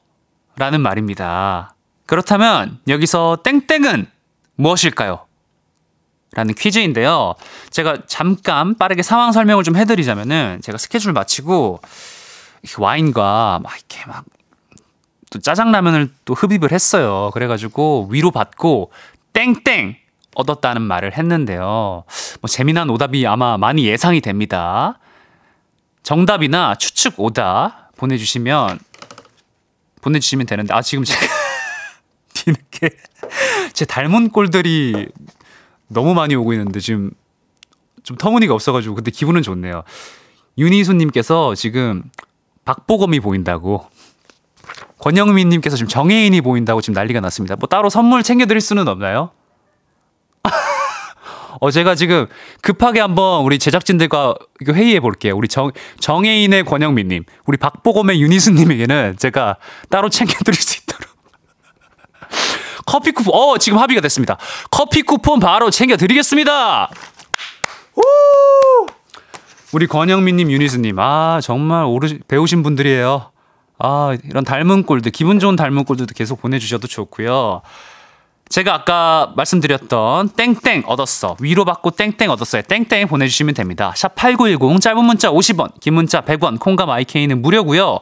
[0.57, 1.75] 라는 말입니다.
[2.07, 4.07] 그렇다면 여기서 땡땡은
[4.57, 5.27] 무엇일까요?
[6.33, 7.35] 라는 퀴즈인데요.
[7.71, 11.81] 제가 잠깐 빠르게 상황 설명을 좀 해드리자면은 제가 스케줄 마치고
[12.79, 14.25] 와인과 막 이렇게 막
[15.35, 17.33] 또 짜장라면을 또 흡입을 했어요.
[17.35, 18.93] 그래가지고 위로 받고
[19.33, 19.97] 땡땡
[20.35, 22.05] 얻었다는 말을 했는데요.
[22.41, 24.99] 뭐 재미난 오답이 아마 많이 예상이 됩니다.
[26.03, 28.79] 정답이나 추측 오답 보내주시면
[30.03, 31.21] 보내주시면 되는데 아 지금 제가
[32.35, 32.91] 뒤늦게
[33.73, 35.09] 제 닮은 꼴들이
[35.89, 37.11] 너무 많이 오고 있는데 지금
[38.03, 39.83] 좀 터무니가 없어가지고 근데 기분은 좋네요.
[40.59, 42.05] 윤희수님께서 지금
[42.65, 43.87] 박보검이 보인다고
[44.99, 47.57] 권영민님께서 지금 정혜인이 보인다고 지금 난리가 났습니다.
[47.57, 49.31] 뭐 따로 선물 챙겨드릴 수는 없나요?
[51.61, 52.27] 어, 제가 지금
[52.63, 54.35] 급하게 한번 우리 제작진들과
[54.69, 55.37] 회의해 볼게요.
[55.37, 59.57] 우리 정, 정혜인의 권영민님, 우리 박보검의 윤희수님에게는 제가
[59.89, 61.09] 따로 챙겨드릴 수 있도록.
[62.87, 64.37] 커피 쿠폰, 어, 지금 합의가 됐습니다.
[64.71, 66.91] 커피 쿠폰 바로 챙겨드리겠습니다!
[67.97, 68.87] 우!
[69.73, 73.31] 우리 권영민님, 윤희수님, 아, 정말 오르, 배우신 분들이에요.
[73.79, 77.63] 아, 이런 닮은 꼴들, 기분 좋은 닮은 꼴들도 계속 보내주셔도 좋고요.
[78.55, 81.37] 제가 아까 말씀드렸던 땡땡 얻었어.
[81.41, 82.63] 위로받고 땡땡 얻었어요.
[82.63, 83.93] 땡땡 보내주시면 됩니다.
[83.97, 87.99] 샵 8910 짧은 문자 50원, 긴 문자 100원, 콩감 IK는 무료고요.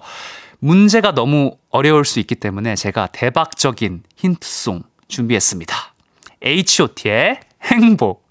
[0.59, 5.75] 문제가 너무 어려울 수 있기 때문에 제가 대박적인 힌트송 준비했습니다.
[6.43, 8.31] H.O.T의 행복.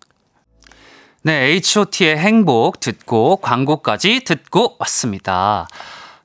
[1.24, 5.68] 네, H.O.T의 행복 듣고 광고까지 듣고 왔습니다.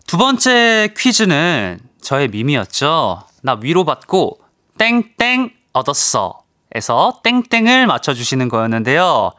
[0.06, 3.22] 두 번째 퀴즈는 저의 밈이었죠.
[3.40, 4.40] 나 위로받고
[4.76, 6.40] 땡땡 얻었어.
[6.74, 9.32] 에서 땡땡을 맞춰주시는 거였는데요.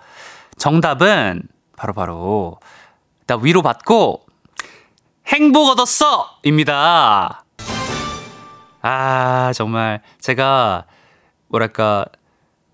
[0.57, 1.43] 정답은
[1.75, 2.59] 바로바로 바로
[3.27, 4.25] 나 위로 받고
[5.27, 6.29] 행복 얻었어!
[6.43, 7.43] 입니다.
[8.81, 10.85] 아, 정말 제가
[11.47, 12.05] 뭐랄까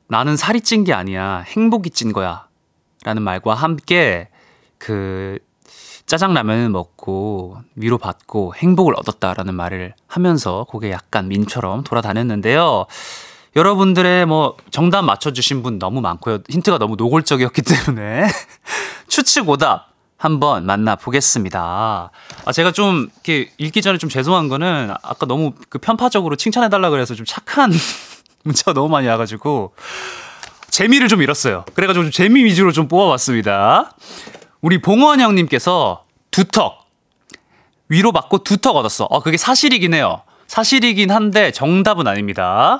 [0.07, 1.43] 나는 살이 찐 게 아니야.
[1.47, 2.47] 행복이 찐 거야.
[3.03, 4.29] 라는 말과 함께
[4.77, 5.39] 그
[6.05, 12.85] 짜장라면을 먹고 위로받고 행복을 얻었다라는 말을 하면서 그게 약간 민처럼 돌아다녔는데요.
[13.55, 16.39] 여러분들의 뭐 정답 맞춰주신 분 너무 많고요.
[16.49, 18.27] 힌트가 너무 노골적이었기 때문에
[19.07, 22.09] 추측 오답 한번 만나보겠습니다.
[22.45, 27.13] 아, 제가 좀 이렇게 읽기 전에 좀 죄송한 거는 아까 너무 그 편파적으로 칭찬해달라 그래서
[27.13, 27.71] 좀 착한
[28.43, 29.73] 문자가 너무 많이 와가지고
[30.69, 31.65] 재미를 좀 잃었어요.
[31.75, 33.95] 그래가지고 좀 재미 위주로 좀 뽑아봤습니다.
[34.61, 36.83] 우리 봉원 형님께서 두턱
[37.89, 39.05] 위로받고 두턱 얻었어.
[39.05, 40.21] 어, 그게 사실이긴 해요.
[40.47, 42.79] 사실이긴 한데 정답은 아닙니다.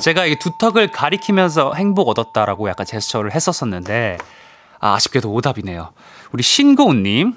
[0.00, 4.18] 제가 이 두턱을 가리키면서 행복 얻었다라고 약간 제스처를 했었었는데
[4.80, 5.92] 아, 아쉽게도 오답이네요.
[6.32, 7.34] 우리 신고은님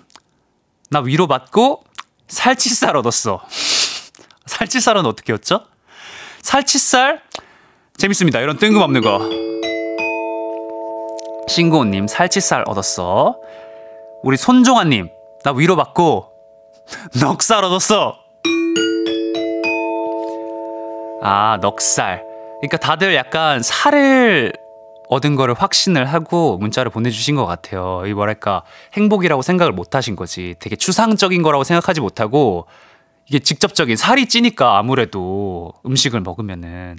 [0.89, 1.83] 나 위로 받고
[2.27, 3.41] 살치살 얻었어.
[4.45, 5.65] 살치살은 어떻게 였죠?
[6.41, 7.21] 살치살
[7.97, 8.39] 재밌습니다.
[8.39, 9.19] 이런 뜬금없는 거.
[11.47, 13.37] 신고은님 살치살 얻었어.
[14.23, 15.09] 우리 손종아님
[15.43, 16.31] 나 위로 받고
[17.21, 18.17] 넉살 얻었어.
[21.21, 22.26] 아 넉살.
[22.59, 24.53] 그러니까 다들 약간 살을
[25.09, 28.03] 얻은 거를 확신을 하고 문자를 보내주신 것 같아요.
[28.05, 30.55] 이 뭐랄까 행복이라고 생각을 못 하신 거지.
[30.59, 32.67] 되게 추상적인 거라고 생각하지 못하고
[33.27, 36.97] 이게 직접적인 살이 찌니까 아무래도 음식을 먹으면은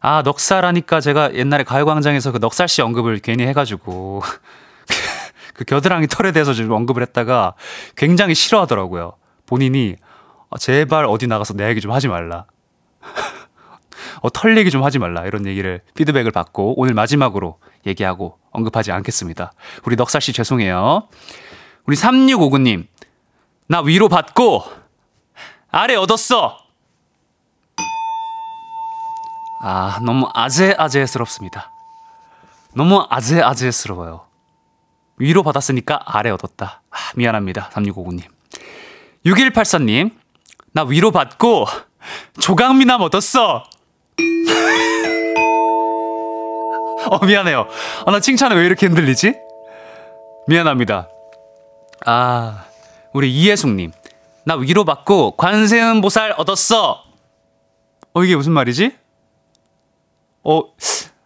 [0.00, 4.22] 아 넉살하니까 제가 옛날에 가요광장에서 그 넉살 씨 언급을 괜히 해가지고
[5.54, 7.54] 그 겨드랑이 털에 대해서 좀 언급을 했다가
[7.96, 9.14] 굉장히 싫어하더라고요.
[9.46, 9.96] 본인이
[10.50, 12.46] 아, 제발 어디 나가서 내 얘기 좀 하지 말라.
[14.22, 15.26] 어, 털 얘기 좀 하지 말라.
[15.26, 19.52] 이런 얘기를 피드백을 받고 오늘 마지막으로 얘기하고 언급하지 않겠습니다.
[19.84, 21.08] 우리 넉살 씨 죄송해요.
[21.86, 22.86] 우리 3659님.
[23.66, 24.64] 나 위로 받고
[25.70, 26.58] 아래 얻었어.
[29.60, 31.72] 아, 너무 아재아재스럽습니다.
[32.74, 34.26] 너무 아재아재스러워요.
[35.16, 36.82] 위로 받았으니까 아래 얻었다.
[36.90, 37.70] 아, 미안합니다.
[37.70, 38.22] 3659님.
[39.26, 40.12] 6184님.
[40.72, 41.66] 나 위로 받고
[42.40, 43.64] 조강미남 얻었어.
[47.10, 47.66] 어, 미안해요.
[48.06, 49.34] 아, 나 칭찬에 왜 이렇게 흔들리지?
[50.46, 51.08] 미안합니다.
[52.06, 52.64] 아,
[53.12, 53.92] 우리 이혜숙님.
[54.44, 57.02] 나 위로받고 관세음 보살 얻었어.
[58.14, 58.96] 어, 이게 무슨 말이지?
[60.44, 60.62] 어,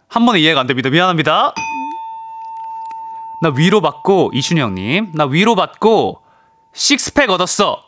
[0.09, 0.91] 한 번에 이해가 안 됩니다.
[0.91, 1.55] 미안합니다.
[3.43, 5.13] 나 위로받고, 이춘영님.
[5.15, 6.23] 나 위로받고,
[6.75, 7.86] 식스팩 얻었어.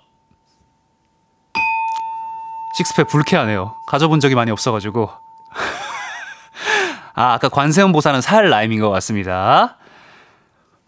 [2.78, 3.74] 식스팩 불쾌하네요.
[3.88, 5.10] 가져본 적이 많이 없어가지고.
[7.14, 9.78] 아, 아까 관세음 보살은 살 라임인 것 같습니다.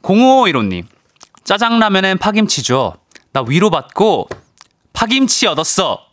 [0.02, 0.86] 0515님.
[1.42, 2.94] 짜장라면엔 파김치죠.
[3.32, 4.28] 나 위로받고
[4.92, 6.06] 파김치 얻었어.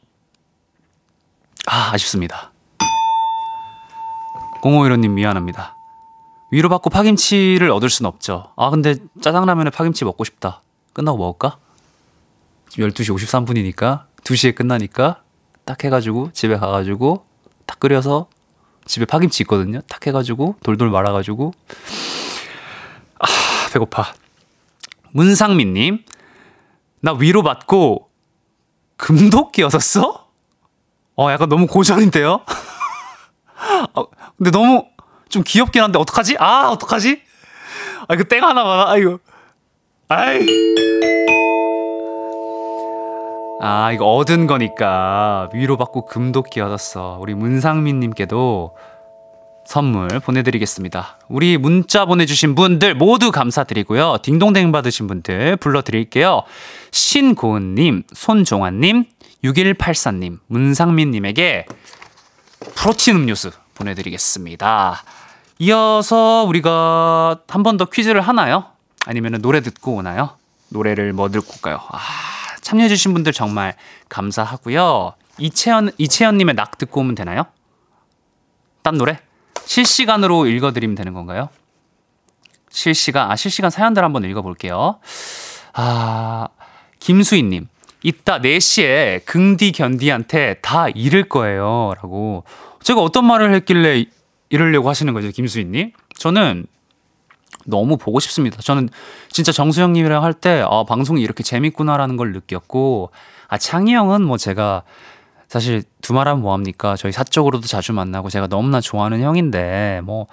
[1.67, 2.51] 아, 아쉽습니다.
[4.63, 5.75] 0515님 미안합니다.
[6.49, 8.51] 위로받고 파김치를 얻을 순 없죠.
[8.55, 10.61] 아, 근데 짜장라면에 파김치 먹고 싶다.
[10.93, 11.59] 끝나고 먹을까?
[12.69, 15.21] 지금 12시 53분이니까 2시에 끝나니까
[15.67, 17.25] 딱 해가지고 집에 가가지고
[17.65, 18.29] 딱 끓여서
[18.85, 19.81] 집에 파김치 있거든요.
[19.81, 21.53] 딱 해가지고 돌돌 말아가지고
[23.19, 23.27] 아
[23.73, 24.13] 배고파.
[25.11, 26.05] 문상민님
[27.01, 28.09] 나 위로 받고
[28.95, 30.29] 금도끼 얻었어?
[31.17, 32.45] 어 약간 너무 고전인데요.
[33.93, 34.05] 어,
[34.37, 34.85] 근데 너무
[35.27, 36.37] 좀 귀엽긴 한데 어떡하지?
[36.39, 37.21] 아 어떡하지?
[38.07, 38.85] 아 이거 땡 하나 봐.
[38.87, 39.19] 아이고.
[40.07, 40.45] 아이.
[43.59, 47.17] 아, 이거 얻은 거니까 위로받고 금도끼 얻었어.
[47.19, 48.75] 우리 문상민님께도
[49.65, 51.19] 선물 보내드리겠습니다.
[51.27, 54.17] 우리 문자 보내주신 분들 모두 감사드리고요.
[54.21, 56.43] 딩동댕 받으신 분들 불러드릴게요.
[56.91, 59.05] 신고은님, 손종환님,
[59.43, 61.65] 6184님, 문상민님에게
[62.75, 65.03] 프로틴 음료수 보내드리겠습니다.
[65.59, 68.65] 이어서 우리가 한 번 더 퀴즈를 하나요?
[69.05, 70.29] 아니면 노래 듣고 오나요?
[70.69, 71.79] 노래를 뭐 듣고 올까요?
[71.91, 71.97] 아,
[72.67, 73.75] 참여해주신 분들 정말
[74.09, 75.13] 감사하고요.
[75.37, 77.45] 이채연, 이채연님의 낙 듣고 오면 되나요?
[78.81, 79.19] 딴 노래?
[79.65, 81.47] 실시간으로 읽어드리면 되는 건가요?
[82.69, 84.99] 실시간, 아, 실시간 사연들 한번 읽어볼게요.
[85.73, 86.49] 아,
[86.99, 87.69] 김수희님.
[88.03, 91.93] 이따 4시에 긍디 견디한테 다 잃을 거예요.
[91.95, 92.43] 라고.
[92.83, 94.05] 제가 어떤 말을 했길래
[94.49, 95.93] 이러려고 하시는 거죠, 김수희님?
[96.17, 96.67] 저는
[97.67, 98.57] 너무 보고 싶습니다.
[98.61, 98.89] 저는
[99.29, 103.11] 진짜 정수영님이랑 할 때, 아, 방송이 이렇게 재밌구나라는 걸 느꼈고,
[103.47, 104.83] 아, 창희 형은 뭐 제가
[105.47, 106.95] 사실 두말하면 뭐합니까?
[106.95, 110.27] 저희 사적으로도 자주 만나고 제가 너무나 좋아하는 형인데, 뭐,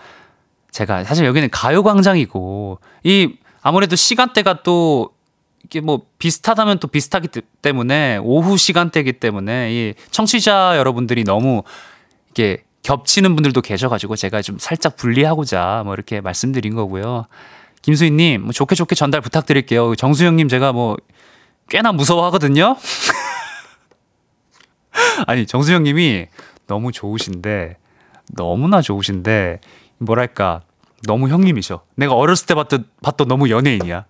[0.71, 5.11] 제가 사실 여기는 가요광장이고, 이 아무래도 시간대가 또
[5.65, 7.29] 이게 뭐 비슷하다면 또 비슷하기
[7.63, 11.63] 때문에 오후 시간대이기 때문에 이 청취자 여러분들이 너무
[12.31, 17.27] 이게 겹치는 분들도 계셔가지고 제가 좀 살짝 분리하고자 뭐 이렇게 말씀드린 거고요.
[17.83, 19.97] 김수희님, 뭐 좋게 좋게 전달 부탁드릴게요.
[19.97, 20.97] 정수영님 제가 뭐
[21.69, 22.77] 꽤나 무서워하거든요.
[25.27, 26.27] 아니 정수영님이
[26.67, 27.77] 너무 좋으신데
[28.35, 29.61] 너무나 좋으신데
[29.99, 30.63] 뭐랄까
[31.07, 31.83] 너무 형님이셔.
[31.97, 34.05] 내가 어렸을 때 봤던 봤던 너무 연예인이야.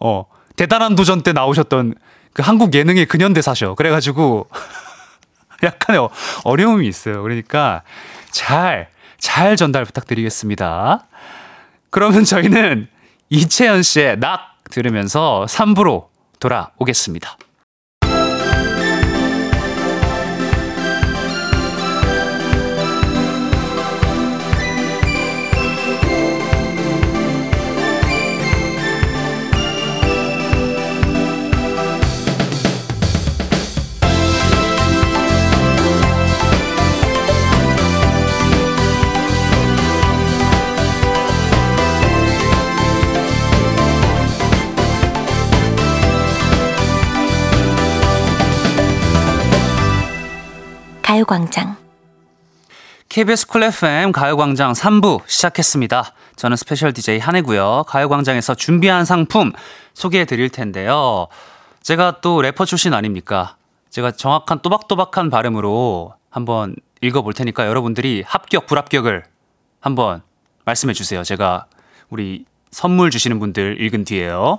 [0.00, 0.24] 어
[0.56, 1.94] 대단한 도전 때 나오셨던
[2.32, 3.74] 그 한국 예능의 근현대사셔.
[3.74, 4.48] 그래가지고
[5.62, 6.10] 약간의 어,
[6.44, 7.22] 어려움이 있어요.
[7.22, 7.82] 그러니까
[8.30, 8.88] 잘,
[9.18, 11.06] 잘 전달 부탁드리겠습니다.
[11.90, 12.88] 그러면 저희는
[13.30, 16.08] 이채연 씨의 낙 들으면서 3부로
[16.40, 17.36] 돌아오겠습니다.
[51.16, 51.76] 가요광장.
[53.08, 56.12] KBS 쿨 FM 가요광장 3부 시작했습니다.
[56.36, 57.84] 저는 스페셜 DJ 한해고요.
[57.86, 59.52] 가요광장에서 준비한 상품
[59.94, 61.28] 소개해 드릴 텐데요.
[61.82, 63.56] 제가 또 래퍼 출신 아닙니까?
[63.88, 69.24] 제가 정확한 또박또박한 발음으로 한번 읽어 볼 테니까 여러분들이 합격, 불합격을
[69.80, 70.20] 한번
[70.66, 71.22] 말씀해 주세요.
[71.22, 71.64] 제가
[72.10, 74.58] 우리 선물 주시는 분들 읽은 뒤에요.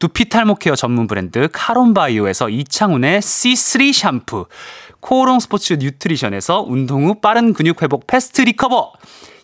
[0.00, 4.46] 두피 탈모 케어 전문 브랜드 카론바이오에서 이창훈의 C3 샴푸,
[5.00, 8.94] 코오롱 스포츠 뉴트리션에서 운동 후 빠른 근육 회복 패스트 리커버,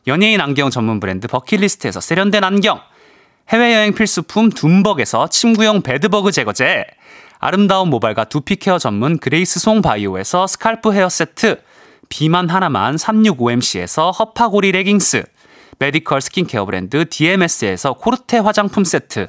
[0.07, 2.81] 연예인 안경 전문 브랜드 버킷리스트에서 세련된 안경,
[3.51, 6.87] 해외여행 필수품 둠벅에서 침구용 베드버그 제거제,
[7.39, 11.61] 아름다운 모발과 두피 케어 전문 그레이스 송 바이오에서 스칼프 헤어 세트,
[12.09, 15.23] 비만 하나만 365MC에서 허파고리 레깅스,
[15.81, 19.29] 메디컬 스킨케어 브랜드 DMS에서 코르테 화장품 세트,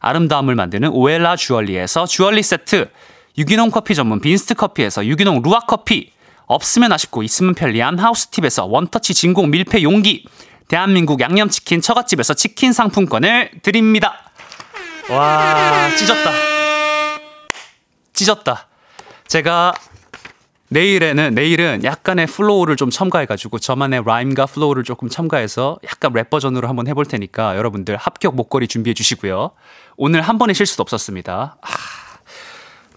[0.00, 2.90] 아름다움을 만드는 오엘라 주얼리에서 주얼리 세트,
[3.36, 6.12] 유기농 커피 전문 빈스트 커피에서 유기농 루아 커피,
[6.46, 10.24] 없으면 아쉽고 있으면 편리한 하우스팁에서 원터치 진공 밀폐 용기,
[10.66, 14.30] 대한민국 양념치킨 처갓집에서 치킨 상품권을 드립니다.
[15.10, 16.30] 와, 찢었다.
[18.12, 18.66] 찢었다.
[19.26, 19.74] 제가
[20.70, 26.86] 내일에는 내일은 약간의 플로우를 좀 첨가해가지고 저만의 라임과 플로우를 조금 첨가해서 약간 랩 버전으로 한번
[26.88, 29.52] 해볼 테니까 여러분들 합격 목걸이 준비해 주시고요.
[30.00, 31.56] 오늘 한 번의 실수도 없었습니다.
[31.60, 31.68] 아,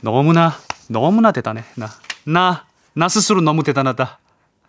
[0.02, 0.56] 너무나
[0.88, 1.90] 너무나 대단해 나
[2.26, 4.20] 나, 나 스스로 너무 대단하다.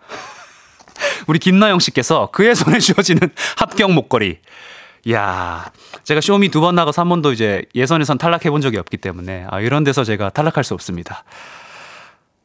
[1.29, 3.21] 우리 김나영 씨께서 그의 손에 쥐어지는
[3.59, 4.39] 합격 목걸이.
[5.11, 5.71] 야,
[6.05, 9.61] 제가 쇼미 두 번 나가서 한 번도 이제 예선에선 탈락해 본 적이 없기 때문에 아,
[9.61, 11.25] 이런 데서 제가 탈락할 수 없습니다.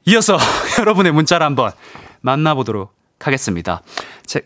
[0.05, 0.37] 이어서
[0.79, 1.71] 여러분의 문자를 한번
[2.19, 3.81] 만나보도록 하겠습니다.
[4.25, 4.41] 제,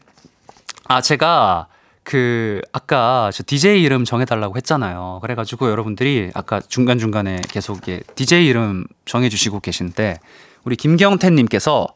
[0.88, 1.68] 아, 제가
[2.04, 5.20] 그 아까 저 DJ 이름 정해달라고 했잖아요.
[5.22, 7.82] 그래가지고 여러분들이 아까 중간 중간에 계속
[8.16, 10.20] DJ 이름 정해주시고 계신데
[10.64, 11.88] 우리 김경태님께서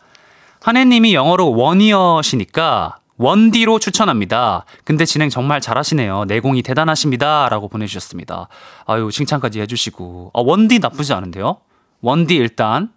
[0.62, 4.66] 한혜님이 영어로 원이어시니까 원디로 추천합니다.
[4.84, 6.26] 근데 진행 정말 잘하시네요.
[6.26, 8.47] 내공이 대단하십니다.라고 보내주셨습니다.
[8.86, 11.58] 아유 칭찬까지 해주시고 아, 원디 나쁘지 않은데요.
[12.01, 12.91] 원디 일단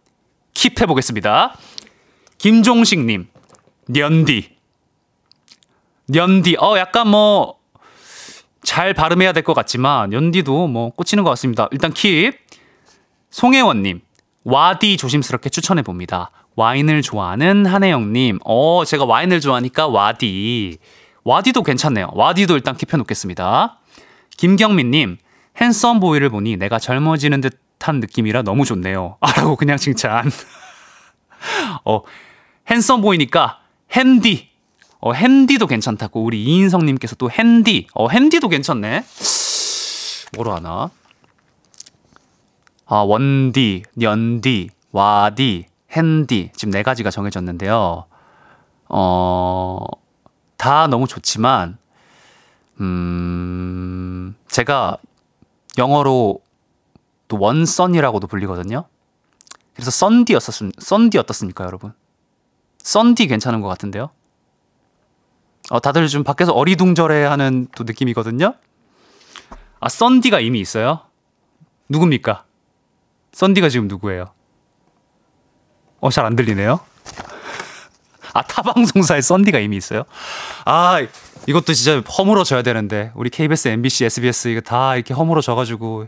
[0.54, 1.54] 킵 해보겠습니다.
[2.38, 3.28] 김종식님,
[3.88, 4.57] 년디.
[6.08, 7.56] 년디, 어, 약간 뭐,
[8.62, 11.68] 잘 발음해야 될 것 같지만, 연디도 뭐, 꽂히는 것 같습니다.
[11.70, 12.34] 일단 킵.
[13.30, 14.00] 송혜원님,
[14.44, 16.30] 와디 조심스럽게 추천해 봅니다.
[16.56, 20.78] 와인을 좋아하는 한혜영님, 어, 제가 와인을 좋아하니까 와디.
[21.24, 22.10] 와디도 괜찮네요.
[22.14, 23.78] 와디도 일단 킵해 놓겠습니다.
[24.36, 25.18] 김경민님,
[25.60, 29.16] 핸섬 보이를 보니 내가 젊어지는 듯 듯한 느낌이라 너무 좋네요.
[29.22, 30.30] 아, 라고 그냥 칭찬.
[31.84, 32.02] 어,
[32.70, 33.60] 핸섬 보이니까
[33.92, 34.47] 핸디.
[35.00, 37.86] 어, 핸디도 괜찮다고 우리 이인성님께서 또 핸디.
[37.94, 39.04] 어, 핸디도 괜찮네.
[40.34, 40.90] 뭐로 하나?
[42.86, 46.50] 아, 원디, 년디, 와디, 핸디.
[46.54, 48.06] 지금 네 가지가 정해졌는데요.
[48.88, 49.84] 어,
[50.56, 51.78] 다 너무 좋지만,
[52.80, 54.96] 음, 제가
[55.76, 56.40] 영어로
[57.28, 58.84] 또 원썬이라고도 불리거든요.
[59.74, 61.92] 그래서 썬디였었 썬디 어떻습니까, 여러분?
[62.78, 64.10] 썬디 괜찮은 것 같은데요.
[65.70, 68.54] 어, 다들 좀 밖에서 어리둥절해하는 또 느낌이거든요.
[69.80, 71.00] 아, 썬디가 이미 있어요.
[71.88, 72.44] 누굽니까?
[73.32, 74.26] 썬디가 지금 누구예요?
[76.00, 76.80] 어, 잘 안 들리네요.
[78.34, 80.04] 아, 타방송사에 썬디가 이미 있어요?
[80.64, 80.98] 아,
[81.46, 83.10] 이것도 진짜 허물어져야 되는데.
[83.14, 86.06] 우리 KBS, MBC, SBS 이거 다 이렇게 허물어져가지고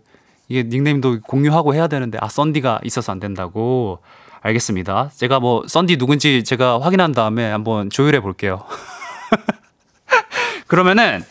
[0.48, 4.00] 이게 닉네임도 공유하고 해야 되는데 아 썬디가 있어서 안 된다고
[4.42, 5.10] 알겠습니다.
[5.16, 8.64] 제가 뭐 썬디 누군지 제가 확인한 다음에 한번 조율해 볼게요.
[10.66, 11.24] 그러면은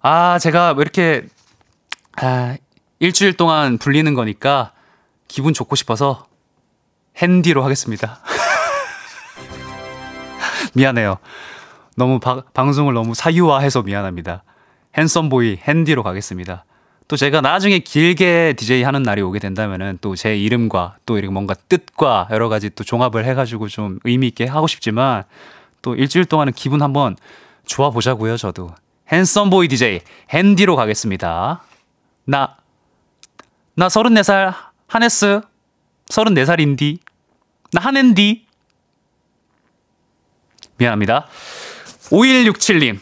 [0.00, 1.26] 아 제가 뭐 이렇게
[2.16, 2.56] 아
[2.98, 4.72] 일주일 동안 불리는 거니까
[5.28, 6.26] 기분 좋고 싶어서
[7.16, 8.20] 핸디로 하겠습니다.
[10.74, 11.18] 미안해요.
[11.96, 14.44] 너무 바, 방송을 너무 사유화해서 미안합니다.
[14.96, 16.64] 핸섬 보이 핸디로 가겠습니다.
[17.08, 21.54] 또 제가 나중에 길게 DJ 하는 날이 오게 된다면은 또 제 이름과 또 이렇게 뭔가
[21.54, 25.24] 뜻과 여러 가지 또 종합을 해가지고 좀 의미 있게 하고 싶지만
[25.82, 27.16] 또 일주일 동안은 기분 한번
[27.66, 28.74] 좋아 보자고요, 저도.
[29.12, 30.00] 핸섬 보이 DJ
[30.32, 31.62] 핸디로 가겠습니다.
[32.24, 32.56] 나,
[33.74, 34.54] 나 34살
[34.86, 35.40] 한혜스
[36.10, 36.98] 34살 인디.
[37.72, 38.46] 나 한앤디.
[40.76, 41.26] 미안합니다.
[42.10, 42.98] 5167님.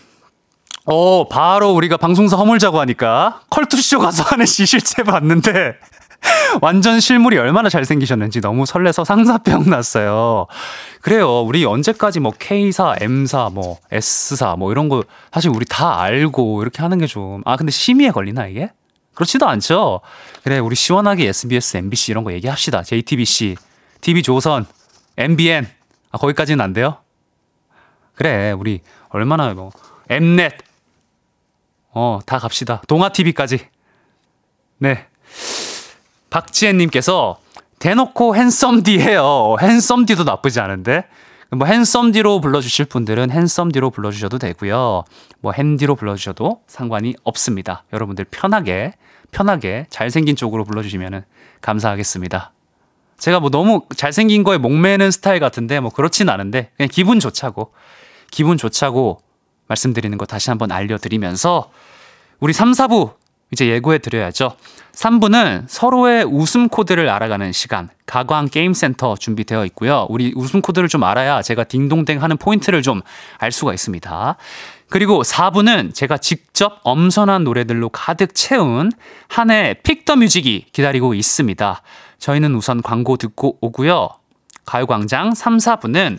[0.84, 5.78] 어, 바로 우리가 방송사 허물자고 하니까 컬투쇼 가서 하는 시 실제 봤는데
[6.62, 10.46] 완전 실물이 얼마나 잘생기셨는지 너무 설레서 상사병 났어요.
[11.00, 11.42] 그래요.
[11.42, 16.82] 우리 언제까지 뭐 K사, M사, 뭐 S사 뭐 이런 거 사실 우리 다 알고 이렇게
[16.82, 17.42] 하는 게 좀.
[17.44, 18.70] 아, 근데 심의에 걸리나 이게?
[19.14, 20.00] 그렇지도 않죠.
[20.44, 22.84] 그래, 우리 시원하게 SBS, MBC 이런 거 얘기합시다.
[22.84, 23.56] JTBC,
[24.00, 24.64] TV조선,
[25.16, 25.66] MBN.
[26.12, 26.98] 아, 거기까지는 안 돼요?
[28.14, 29.72] 그래, 우리 얼마나 뭐,
[30.08, 30.58] Mnet.
[31.90, 32.80] 어, 다 갑시다.
[32.86, 33.66] 동아TV까지.
[34.78, 35.08] 네.
[36.30, 37.38] 박지혜님께서
[37.78, 39.56] 대놓고 핸섬디 해요.
[39.60, 41.04] 핸섬디도 나쁘지 않은데.
[41.50, 45.04] 뭐 핸섬디로 불러주실 분들은 핸섬디로 불러주셔도 되고요.
[45.40, 47.84] 뭐 핸디로 불러주셔도 상관이 없습니다.
[47.92, 48.94] 여러분들 편하게
[49.30, 51.24] 편하게 잘생긴 쪽으로 불러주시면
[51.60, 52.52] 감사하겠습니다.
[53.16, 57.72] 제가 뭐 너무 잘생긴 거에 목매는 스타일 같은데 뭐 그렇진 않은데 그냥 기분 좋자고
[58.30, 59.20] 기분 좋자고
[59.66, 61.70] 말씀드리는 거 다시 한번 알려드리면서
[62.40, 63.14] 우리 3, 4부
[63.50, 64.54] 이제 예고해 드려야죠.
[64.92, 70.06] 3부는 서로의 웃음 코드를 알아가는 시간, 가광 게임 센터 준비되어 있고요.
[70.10, 73.00] 우리 웃음 코드를 좀 알아야 제가 딩동댕 하는 포인트를 좀
[73.38, 74.36] 알 수가 있습니다.
[74.90, 78.90] 그리고 4부는 제가 직접 엄선한 노래들로 가득 채운
[79.28, 81.82] 한해 pick the music이 기다리고 있습니다.
[82.18, 84.08] 저희는 우선 광고 듣고 오고요.
[84.64, 86.18] 가요광장 3, 4부는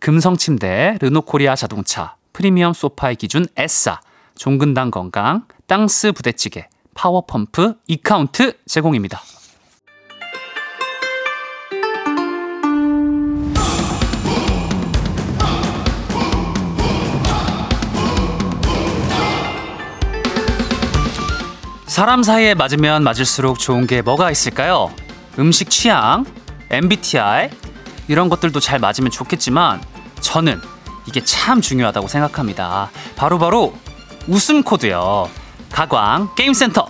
[0.00, 4.00] 금성침대, 르노코리아 자동차, 프리미엄 소파의 기준 에싸,
[4.36, 9.20] 종근당 건강, 땅스 부대찌개, 파워펌프, 이카운트 제공입니다.
[21.86, 24.90] 사람 사이에 맞으면 맞을수록 좋은 게 뭐가 있을까요?
[25.38, 26.24] 음식 취향,
[26.70, 27.50] MBTI
[28.08, 29.82] 이런 것들도 잘 맞으면 좋겠지만
[30.20, 30.60] 저는
[31.06, 32.90] 이게 참 중요하다고 생각합니다.
[33.16, 33.89] 바로바로 바로
[34.28, 35.28] 웃음 코드요.
[35.70, 36.86] 가광 게임센터.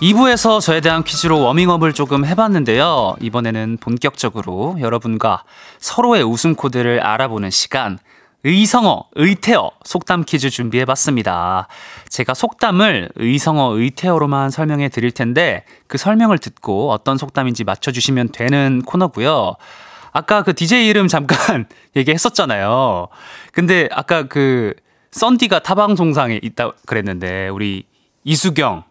[0.00, 3.16] 2부에서 저에 대한 퀴즈로 워밍업을 조금 해봤는데요.
[3.20, 5.44] 이번에는 본격적으로 여러분과
[5.78, 7.98] 서로의 웃음 코드를 알아보는 시간,
[8.44, 11.66] 의성어, 의태어 속담 퀴즈 준비해봤습니다.
[12.08, 19.56] 제가 속담을 의성어, 의태어로만 설명해 드릴 텐데 그 설명을 듣고 어떤 속담인지 맞춰주시면 되는 코너고요.
[20.16, 23.08] 아까 그 DJ 이름 잠깐 얘기했었잖아요.
[23.52, 24.72] 근데 아까 그
[25.10, 27.84] 썬디가 타방송상에 있다 그랬는데 우리
[28.24, 28.84] 이수경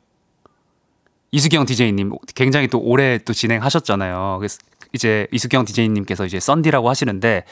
[1.31, 4.37] 이수경 DJ님 굉장히 또 오래 또 진행하셨잖아요.
[4.39, 4.59] 그래서
[4.93, 7.45] 이제 이수경 DJ님께서 이제 썬디라고 하시는데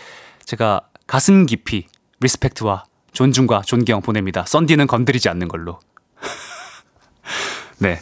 [0.46, 1.88] 제가 가슴 깊이
[2.20, 4.46] respect와 존중과 존경 보냅니다.
[4.46, 5.80] 썬디는 건드리지 않는 걸로.
[7.80, 8.00] 네.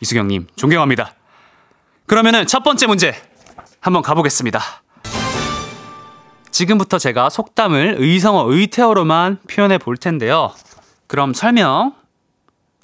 [0.00, 1.12] 이수경님, 존경합니다.
[2.06, 3.14] 그러면은 첫 번째 문제
[3.80, 4.60] 한번 가보겠습니다.
[6.50, 10.52] 지금부터 제가 속담을 의성어, 의태어로만 표현해 볼 텐데요.
[11.06, 11.94] 그럼 설명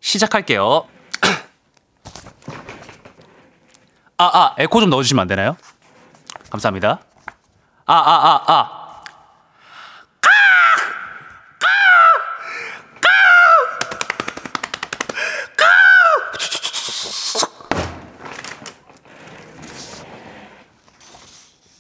[0.01, 0.87] 시작할게요.
[4.19, 5.57] 아, 아, 에코 좀 넣어주시면 안 되나요?
[6.51, 7.01] 감사합니다.
[7.87, 8.84] 아, 아, 아, 아.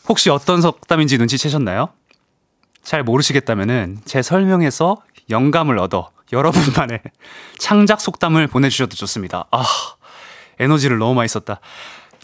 [0.09, 1.89] 혹시 어떤 속담인지 눈치채셨나요?
[2.83, 4.97] 잘 모르시겠다면은 제 설명에서
[5.31, 7.01] 영감을 얻어 여러분만의
[7.59, 9.47] 창작 속담을 보내주셔도 좋습니다.
[9.51, 9.65] 아,
[10.59, 11.61] 에너지를 너무 많이 썼다.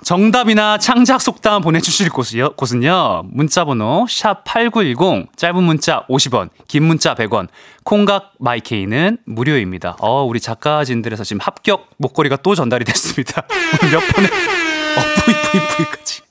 [0.03, 7.49] 정답이나 창작 속담 보내주실 곳이요, 곳은요, 문자번호 샵8910, 짧은 문자 50원, 긴 문자 100원,
[7.85, 9.97] 콩각 마이케이는 무료입니다.
[10.01, 13.43] 어, 우리 작가진들에서 지금 합격 목걸이가 또 전달이 됐습니다.
[13.93, 16.30] 몇 번에, 어, 뿌이뿌이뿌이까지.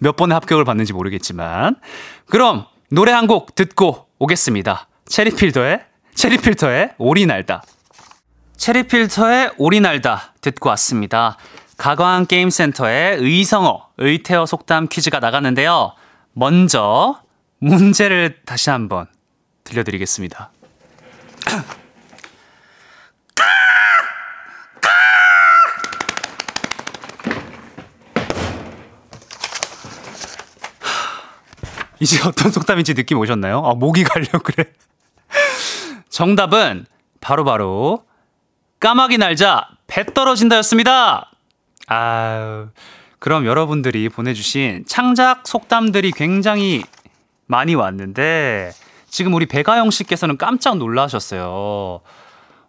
[0.00, 1.76] 몇 번의 합격을 받는지 모르겠지만.
[2.28, 4.88] 그럼 노래 한 곡 듣고 오겠습니다.
[5.06, 5.84] 체리필터의,
[6.14, 7.62] 체리필터의 오리 날다.
[8.56, 11.36] 체리필터의 오리 날다 듣고 왔습니다.
[11.76, 15.94] 가광 게임센터의 의성어, 의태어 속담 퀴즈가 나갔는데요.
[16.32, 17.20] 먼저
[17.58, 19.06] 문제를 다시 한번
[19.64, 20.50] 들려드리겠습니다.
[32.00, 33.64] 이제 어떤 속담인지 느낌 오셨나요?
[33.64, 34.64] 아, 목이 가려 그래.
[36.08, 36.86] 정답은
[37.20, 38.04] 바로바로 바로
[38.80, 41.30] 까마귀 날자 배 떨어진다였습니다.
[41.88, 42.66] 아,
[43.18, 46.82] 그럼 여러분들이 보내주신 창작 속담들이 굉장히
[47.46, 48.72] 많이 왔는데
[49.08, 52.00] 지금 우리 배가영 씨께서는 깜짝 놀라셨어요.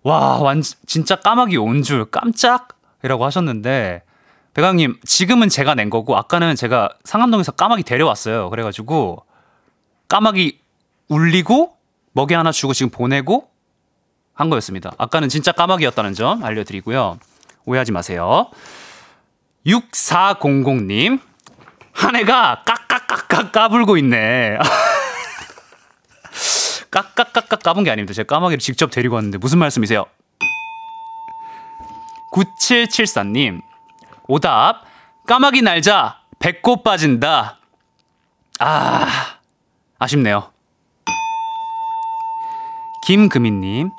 [0.03, 4.03] 와, 완 진짜 까마귀 온 줄 깜짝이라고 하셨는데
[4.53, 8.49] 배강님 지금은 제가 낸 거고 아까는 제가 상암동에서 까마귀 데려왔어요.
[8.49, 9.25] 그래가지고
[10.09, 10.59] 까마귀
[11.07, 11.77] 울리고
[12.13, 13.49] 먹이 하나 주고 지금 보내고
[14.33, 14.91] 한 거였습니다.
[14.97, 17.17] 아까는 진짜 까마귀였다는 점 알려드리고요.
[17.65, 18.49] 오해하지 마세요.
[19.65, 21.19] 6400님
[21.93, 24.57] 한 해가 깍깍깍깍 까불고 있네.
[26.91, 28.13] 깍깍깍깍 까본 게 아닙니다.
[28.13, 30.05] 제가 까마귀를 직접 데리고 왔는데 무슨 말씀이세요?
[32.31, 33.61] 9774님,
[34.27, 34.83] 오답,
[35.27, 37.59] 까마귀 날자, 배꼽 빠진다.
[38.59, 39.07] 아,
[39.99, 40.51] 아쉽네요.
[43.05, 43.91] 김금희님,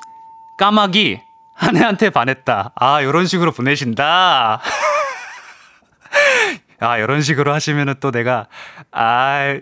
[0.57, 1.21] 까마귀,
[1.55, 2.71] 한 해한테 반했다.
[2.75, 4.61] 아, 요런 식으로 보내신다.
[6.79, 8.47] 아, 이런 식으로 하시면은 또 내가,
[8.91, 9.57] 아,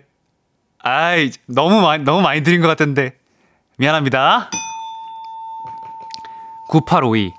[0.84, 3.18] 아이, 너무 많이, 너무 많이 드린 것 같은데.
[3.78, 4.50] 미안합니다.
[6.70, 7.34] 9852.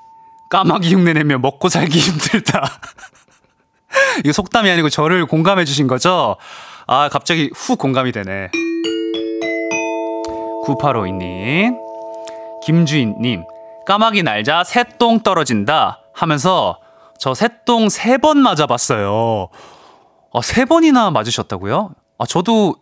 [0.51, 2.62] 까마귀 흉내 내며 먹고 살기 힘들다.
[4.25, 6.37] 이거 속담이 아니고 저를 공감해 주신 거죠?
[6.87, 8.51] 아, 갑자기 후 공감이 되네.
[10.67, 11.77] 9852님.
[12.65, 13.45] 김주인님.
[13.87, 16.79] 까마귀 날자 새똥 떨어진다 하면서
[17.19, 19.49] 저 새똥 세 번 맞아봤어요.
[20.33, 21.91] 아, 세 번이나 맞으셨다고요?
[22.19, 22.77] 아, 저도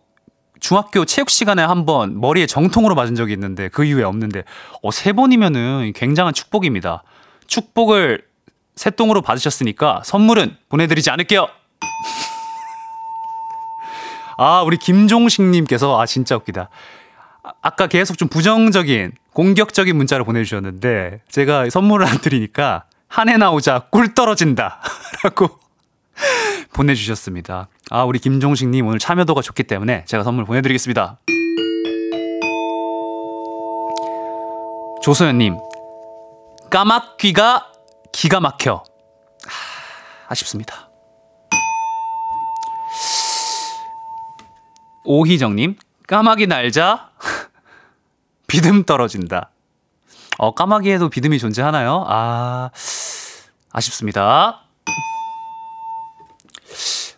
[0.59, 4.43] 중학교 체육 시간에 한 번 머리에 정통으로 맞은 적이 있는데 그 이후에 없는데
[4.83, 7.03] 어, 세 번이면은 굉장한 축복입니다.
[7.47, 8.23] 축복을
[8.75, 11.47] 새똥으로 받으셨으니까 선물은 보내드리지 않을게요.
[14.37, 16.69] 아, 우리 김종식님께서 아 진짜 웃기다.
[17.43, 23.87] 아, 아까 계속 좀 부정적인 공격적인 문자를 보내주셨는데 제가 선물을 안 드리니까 한 해 나오자
[23.91, 24.79] 꿀 떨어진다
[25.23, 25.59] 라고
[26.73, 27.67] 보내주셨습니다.
[27.89, 31.19] 아, 우리 김종식님 오늘 참여도가 좋기 때문에 제가 선물 보내드리겠습니다.
[35.03, 35.57] 조소연님,
[36.69, 37.70] 까맣귀가
[38.11, 38.75] 기가 막혀.
[38.75, 38.83] 하,
[40.29, 40.89] 아쉽습니다.
[45.03, 47.11] 오희정님, 까마귀 날자,
[48.47, 49.51] 비듬 떨어진다.
[50.37, 52.05] 어, 까마귀에도 비듬이 존재하나요?
[52.07, 52.69] 아,
[53.71, 54.61] 아쉽습니다.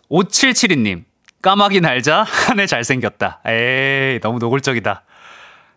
[0.10, 1.06] 5772님,
[1.42, 3.42] 까마귀 날자, 한 해 잘생겼다.
[3.46, 5.04] 에이, 너무 노골적이다.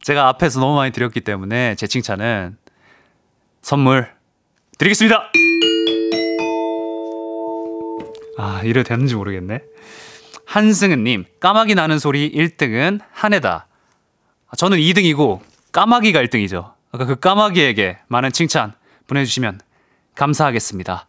[0.03, 2.57] 제가 앞에서 너무 많이 드렸기 때문에 제 칭찬은
[3.63, 4.16] 선물
[4.79, 5.31] 드리겠습니다!
[8.37, 9.61] 아, 이래 되는지 모르겠네.
[10.45, 13.67] 한승은님, 까마귀 나는 소리 1등은 한 해다.
[14.57, 15.41] 저는 2등이고,
[15.73, 16.73] 까마귀가 1등이죠.
[16.93, 18.75] 아까 그 까마귀에게 많은 칭찬
[19.07, 19.61] 보내주시면
[20.15, 21.07] 감사하겠습니다.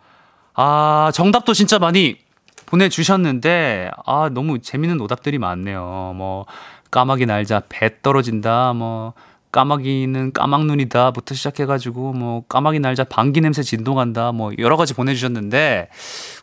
[0.53, 2.20] 아, 정답도 진짜 많이
[2.68, 6.13] 보내주셨는데, 아, 너무 재밌는 오답들이 많네요.
[6.15, 6.45] 뭐,
[6.89, 9.13] 까마귀 날자 배 떨어진다, 뭐,
[9.61, 15.89] 까마귀는 까막눈이다부터 시작해가지고, 뭐, 까마귀 날자 방귀 냄새 진동한다, 뭐, 여러 가지 보내주셨는데,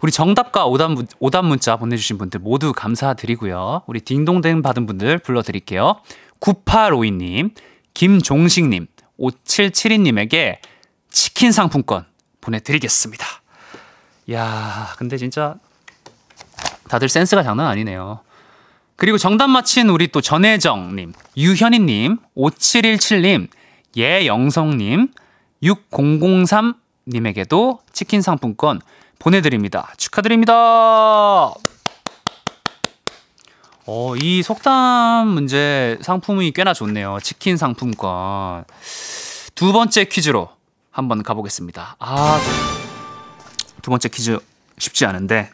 [0.03, 3.83] 우리 정답과 오답, 문- 오답 문자 보내주신 분들 모두 감사드리고요.
[3.87, 6.01] 우리 딩동댕 받은 분들 불러드릴게요.
[6.41, 7.55] 9852님,
[7.95, 8.89] 김종식님,
[9.21, 10.57] 5772님에게
[11.09, 12.07] 치킨 상품권
[12.41, 13.25] 보내드리겠습니다.
[14.33, 15.55] 야 근데 진짜
[16.89, 18.21] 다들 센스가 장난 아니네요.
[18.97, 23.49] 그리고 정답 맞힌 우리 또 전혜정님, 유현희님, 5717님,
[23.97, 25.09] 예영성님,
[25.63, 28.81] 6003님에게도 치킨 상품권
[29.19, 29.93] 보내드립니다.
[29.97, 31.53] 축하드립니다.
[33.87, 37.19] 어, 이 속담 문제 상품이 꽤나 좋네요.
[37.23, 38.65] 치킨 상품권.
[39.55, 40.51] 두 번째 퀴즈로
[40.91, 41.97] 한번 가보겠습니다.
[41.99, 42.41] 아,
[43.83, 44.39] 두 번째 퀴즈
[44.79, 45.51] 쉽지 않은데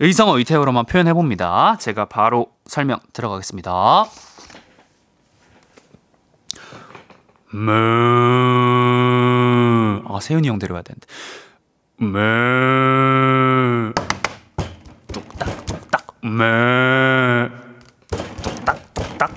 [0.00, 1.76] 의성어 의태어로만 표현해 봅니다.
[1.80, 4.04] 제가 바로 설명 들어가겠습니다.
[7.50, 7.70] 무.
[10.06, 11.06] 아 세윤이 형 데려와야 되는데.
[11.96, 13.92] 무.
[15.12, 16.06] 뚝딱 뚝딱.
[16.22, 16.44] 무.
[18.06, 19.32] 뚝딱 뚝딱.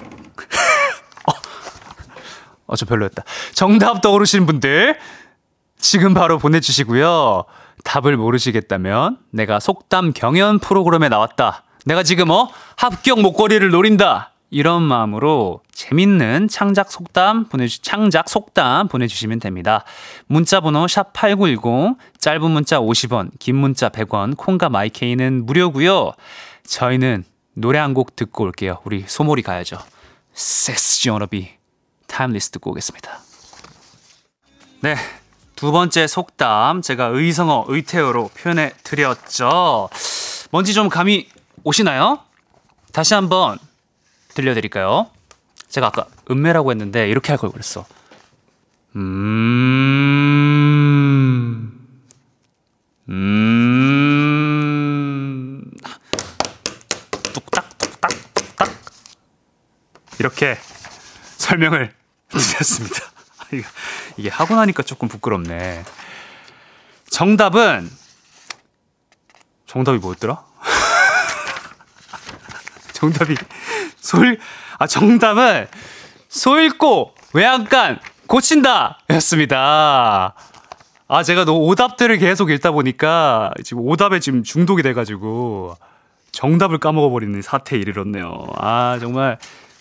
[2.67, 3.23] 어, 저 별로였다.
[3.55, 4.99] 정답 떠오르시는 분들
[5.79, 7.45] 지금 바로 보내주시고요.
[7.83, 11.63] 답을 모르시겠다면 내가 속담 경연 프로그램에 나왔다.
[11.85, 14.29] 내가 지금 어 합격 목걸이를 노린다.
[14.53, 19.85] 이런 마음으로 재밌는 창작 속담 보내주 창작 속담 보내주시면 됩니다.
[20.27, 26.11] 문자번호 샵 #8910 짧은 문자 50원, 긴 문자 100원, 콩과 마이케이는 무료고요.
[26.65, 28.79] 저희는 노래 한 곡 듣고 올게요.
[28.83, 29.77] 우리 소몰이 가야죠.
[30.33, 31.49] 섹스 지원업이
[32.07, 33.19] 타임리스 듣고 오겠습니다.
[34.81, 34.95] 네.
[35.61, 39.91] 두 번째 속담 제가 의성어 의태어로 표현해 드렸죠.
[40.49, 41.29] 뭔지 좀 감이
[41.63, 42.17] 오시나요?
[42.91, 43.59] 다시 한번
[44.29, 45.11] 들려드릴까요?
[45.69, 47.85] 제가 아까 음매라고 했는데 이렇게 할 걸 그랬어.
[48.95, 49.11] 음,
[53.09, 53.31] 음,
[57.33, 57.69] 뚝딱
[60.19, 60.57] 이렇게
[61.37, 61.93] 설명을
[62.29, 62.95] 드렸습니다.
[64.17, 65.83] 이게- 하고 나니까 조금 부끄럽네.
[67.09, 67.89] 정답은
[69.65, 70.43] 정답이 뭐였더라?
[72.93, 73.35] 정답이
[73.99, 74.37] 솔,
[74.79, 75.67] 아, 정답은
[76.29, 80.33] 소 읽고 외양간 고친다 였습니다.
[81.07, 85.75] 아, 제가 너 오답들을 계속 읽다 보니까 지금 오답에 지금 중독이 돼가지고
[86.31, 88.45] 정답을 까먹어버리는 사태에 이르렀네요.
[88.57, 89.37] 아, 정말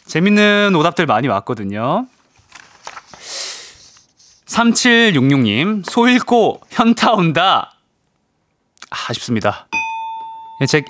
[0.06, 2.06] 재밌는 오답들 많이 왔거든요.
[4.50, 7.72] 3766님, 소 읽고 현타 온다.
[8.90, 9.68] 아, 아쉽습니다.
[10.60, 10.82] 예, 제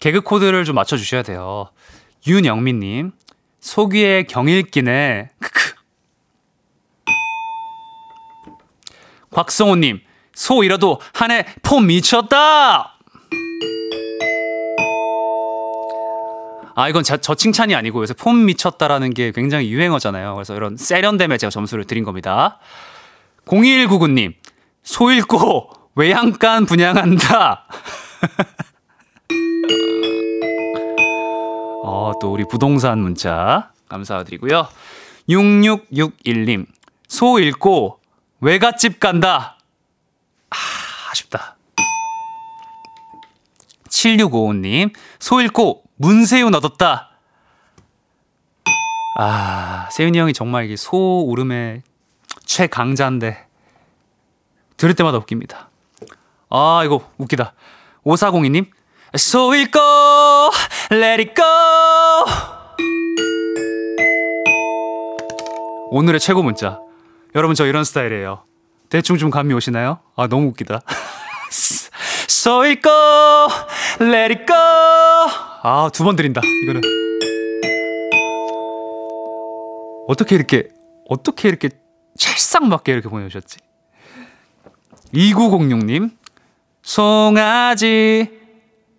[0.00, 1.70] 개그 코드를 좀 맞춰주셔야 돼요.
[2.26, 3.12] 윤영민님,
[3.60, 5.30] 소귀의 경읽기네.
[5.38, 5.74] 크크.
[9.30, 10.00] 곽성호님,
[10.34, 12.98] 소 잃어도 한 해 폼 미쳤다!
[16.76, 20.34] 아, 이건 저, 저 칭찬이 아니고 요새 폼 미쳤다라는 게 굉장히 유행어잖아요.
[20.34, 22.58] 그래서 이런 세련됨에 제가 점수를 드린 겁니다.
[23.46, 24.34] 0199님,
[24.82, 27.66] 소 읽고 외양간 분양한다.
[31.84, 34.68] 어, 또 우리 부동산 문자 감사드리고요.
[35.28, 36.66] 6661님,
[37.08, 38.00] 소 읽고
[38.40, 39.58] 외갓집 간다.
[40.50, 40.56] 아,
[41.10, 41.56] 아쉽다.
[43.88, 47.10] 7655님, 소 읽고 문세윤 얻었다.
[49.16, 51.82] 아, 세윤이 형이 정말 이게 소 울음의
[52.46, 53.46] 최강자인데
[54.76, 55.70] 들을 때마다 웃깁니다.
[56.50, 57.54] 아, 이거 웃기다.
[58.04, 58.66] 5402님,
[59.16, 59.78] 소 읽고
[60.92, 61.44] let it go.
[65.90, 66.80] 오늘의 최고 문자.
[67.34, 68.42] 여러분 저 이런 스타일이에요.
[68.88, 70.00] 대충 좀 감이 오시나요?
[70.16, 70.80] 아, 너무 웃기다.
[72.28, 72.90] 소 읽고
[74.00, 74.56] let it go.
[74.56, 76.40] 아, 두 번 드린다.
[76.64, 76.80] 이거는
[80.08, 80.68] 어떻게 이렇게
[81.08, 81.70] 어떻게 이렇게
[82.18, 83.58] 찰싹 맞게 이렇게 보내주셨지?
[85.12, 86.16] 2906님,
[86.82, 88.30] 송아지,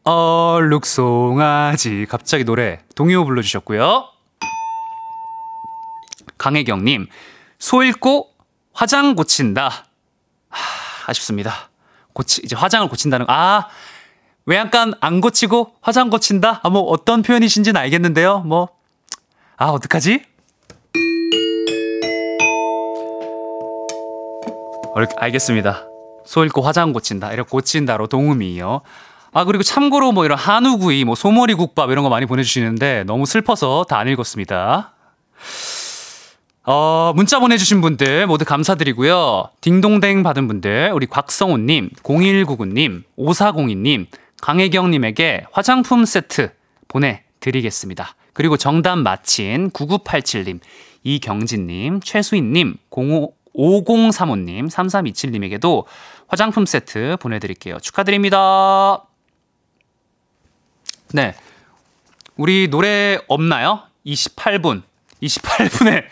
[0.03, 2.05] 얼룩 송아지.
[2.09, 4.09] 갑자기 노래 동요 불러주셨고요.
[6.37, 7.07] 강혜경님,
[7.59, 8.31] 소 읽고
[8.73, 9.85] 화장 고친다.
[10.49, 11.69] 하, 아쉽습니다.
[12.13, 13.67] 고치, 이제 화장을 고친다는, 아,
[14.45, 16.61] 외양간 안 고치고 화장 고친다?
[16.63, 18.39] 아, 뭐 어떤 표현이신지는 알겠는데요.
[18.39, 18.69] 뭐,
[19.57, 20.23] 아, 어떡하지?
[25.17, 25.87] 알겠습니다.
[26.25, 27.33] 소 읽고 화장 고친다.
[27.33, 28.81] 이렇게 고친다로 동음이요.
[29.33, 33.85] 아, 그리고 참고로 뭐 이런 한우구이, 뭐 소머리 국밥 이런 거 많이 보내주시는데 너무 슬퍼서
[33.89, 34.93] 다 안 읽었습니다.
[36.67, 39.49] 어, 문자 보내주신 분들 모두 감사드리고요.
[39.61, 44.07] 딩동댕 받은 분들, 우리 곽성호님, 0199님, 5402님,
[44.41, 46.51] 강혜경님에게 화장품 세트
[46.87, 48.15] 보내드리겠습니다.
[48.33, 50.59] 그리고 정답 맞힌 9987님,
[51.03, 55.85] 이경진님, 최수인님, 05, 5035님, 3327님에게도
[56.27, 57.79] 화장품 세트 보내드릴게요.
[57.79, 59.03] 축하드립니다.
[61.13, 61.35] 네.
[62.37, 63.83] 우리 노래 없나요?
[64.05, 64.83] 28분.
[65.21, 66.05] 28분에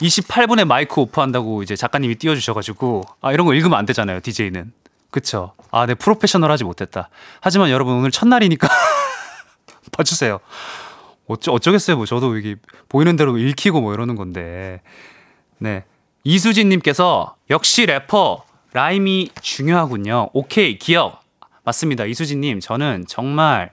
[0.00, 4.72] 28분에 마이크 오프한다고 이제 작가님이 띄워주셔가지고 아 이런 거 읽으면 안 되잖아요 DJ는
[5.10, 7.10] 그쵸 아네 프로페셔널하지 못했다
[7.40, 8.68] 하지만 여러분 오늘 첫날이니까
[9.92, 10.40] 봐주세요
[11.26, 12.56] 어쩌, 어쩌겠어요 뭐 저도 이게
[12.88, 14.82] 보이는 대로 읽히고 뭐 이러는 건데
[15.58, 15.84] 네
[16.24, 20.30] 이수진님께서 역시 래퍼 라임이 중요하군요.
[20.32, 21.22] 오케이 기억.
[21.64, 22.04] 맞습니다.
[22.04, 23.70] 이수진님 저는 정말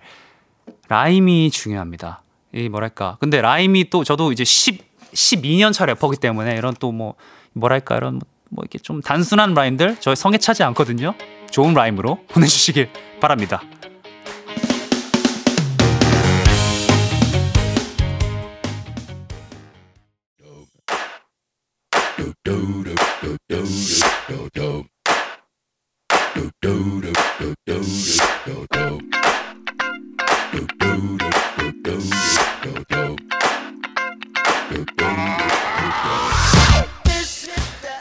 [0.90, 2.22] 라임이 중요합니다.
[2.54, 3.18] 이 뭐랄까.
[3.20, 7.16] 근데 라임이 또 저도 이제 10 12년 차 래퍼기 때문에 이런 또 뭐
[7.54, 11.16] 뭐랄까 이런 뭐, 뭐 이렇게 좀 단순한 라임들 저의 성에 차지 않거든요.
[11.50, 12.90] 좋은 라임으로 보내주시길
[13.20, 13.62] 바랍니다.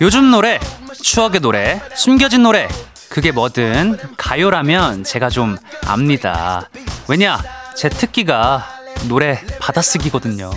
[0.00, 0.58] 요즘 노래,
[1.02, 2.68] 추억의 노래, 숨겨진 노래,
[3.10, 6.70] 그게 뭐든 가요라면 제가 좀 압니다.
[7.08, 7.42] 왜냐?
[7.76, 8.66] 제 특기가
[9.08, 10.50] 노래 받아쓰기거든요.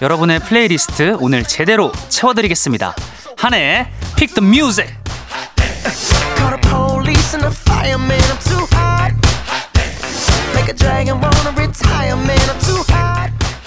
[0.00, 2.94] 여러분의 플레이리스트 오늘 제대로 채워드리겠습니다.
[3.36, 3.90] 한해!
[6.36, 7.36] Call the police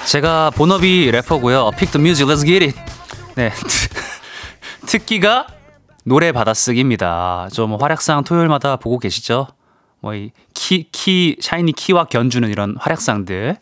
[0.05, 1.71] 제가 본업이 래퍼고요.
[2.25, 2.79] let's get it.
[3.35, 3.51] 네.
[4.85, 5.47] 특기가
[6.03, 7.47] 노래 받아쓰기입니다.
[7.53, 9.47] 좀 활약상 토요일마다 보고 계시죠?
[10.01, 13.57] 뭐 이 키, 키, 샤이니 키와 견주는 이런 활약상들.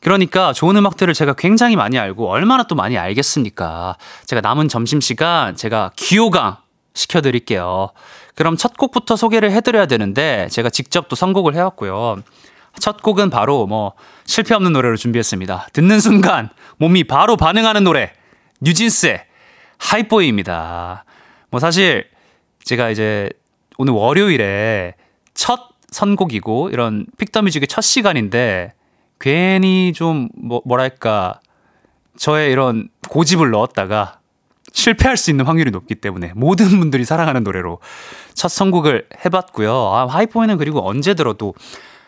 [0.00, 3.96] 그러니까 좋은 음악들을 제가 굉장히 많이 알고 얼마나 또 많이 알겠습니까?
[4.26, 6.56] 제가 남은 점심시간 제가 귀호강
[6.94, 7.90] 시켜드릴게요.
[8.36, 12.22] 그럼 첫 곡부터 소개를 해드려야 되는데 제가 직접 또 선곡을 해왔고요.
[12.78, 13.92] 첫 곡은 바로 뭐
[14.24, 15.68] 실패 없는 노래로 준비했습니다.
[15.72, 18.12] 듣는 순간 몸이 바로 반응하는 노래
[18.60, 19.24] 뉴진스의
[19.78, 21.04] 하이보이입니다.
[21.50, 22.08] 뭐 사실
[22.64, 23.30] 제가 이제
[23.78, 24.94] 오늘 월요일에
[25.34, 25.60] 첫
[25.90, 28.72] 선곡이고 이런 픽더뮤직의 첫 시간인데
[29.20, 31.40] 괜히 좀 뭐, 뭐랄까
[32.18, 34.18] 저의 이런 고집을 넣었다가
[34.72, 37.78] 실패할 수 있는 확률이 높기 때문에 모든 분들이 사랑하는 노래로
[38.34, 39.72] 첫 선곡을 해봤고요.
[39.72, 41.54] 아, 하이포에는 그리고 언제 들어도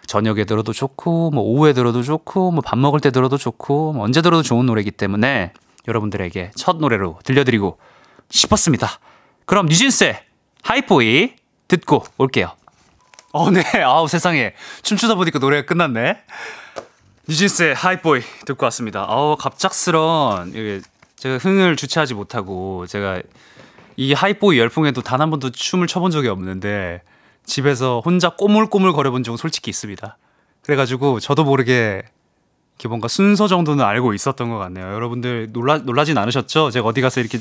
[0.09, 4.23] 저녁에 들어도 좋고 뭐 오후에 들어도 좋고 뭐 밥 먹을 때 들어도 좋고 뭐 언제
[4.23, 5.53] 들어도 좋은 노래이기 때문에
[5.87, 7.79] 여러분들에게 첫 노래로 들려드리고
[8.31, 8.89] 싶었습니다.
[9.45, 10.21] 그럼 뉴진스의
[10.63, 11.35] 하이포이
[11.69, 12.53] 듣고 올게요.
[13.33, 13.63] 어, 네.
[13.85, 14.55] 아우, 세상에.
[14.83, 16.19] 춤추다 보니까 노래가 끝났네.
[17.29, 19.05] 뉴진스의 하이보이 듣고 왔습니다.
[19.07, 20.53] 아우, 갑작스런,
[21.17, 23.21] 제가 흥을 주체하지 못하고, 제가
[23.97, 27.03] 이 하이보이 열풍에도 단 한 번도 춤을 춰본 적이 없는데,
[27.49, 30.17] 집에서 혼자 꼬물꼬물 거려본 적은 솔직히 있습니다.
[30.63, 32.03] 그래가지고, 저도 모르게,
[32.77, 34.93] 이렇게 뭔가 순서 정도는 알고 있었던 것 같네요.
[34.93, 36.71] 여러분들 놀라, 놀라진 않으셨죠?
[36.71, 37.39] 제가 어디 가서 이렇게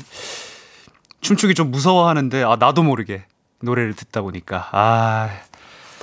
[1.20, 3.24] 춤추기 좀 무서워하는데, 아, 나도 모르게
[3.60, 4.68] 노래를 듣다 보니까.
[4.72, 5.30] 아,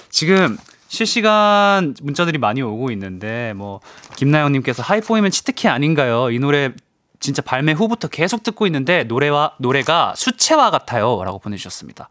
[0.10, 3.82] 지금 실시간 문자들이 많이 오고 있는데 뭐
[4.16, 6.32] 김나영님께서 하이포이면 치트키 아닌가요?
[6.32, 6.72] 이 노래
[7.20, 12.08] 진짜 발매 후부터 계속 듣고 있는데 노래와 노래가 수채화 같아요라고 보내주셨습니다.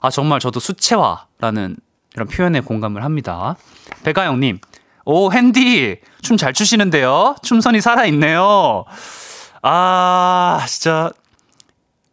[0.00, 1.76] 아 정말 저도 수채화라는
[2.14, 3.56] 이런 표현에 공감을 합니다.
[4.04, 4.58] 배가영님,
[5.04, 7.36] 오 핸디 춤 잘 추시는데요?
[7.42, 8.84] 춤선이 살아 있네요.
[9.62, 11.10] 아 진짜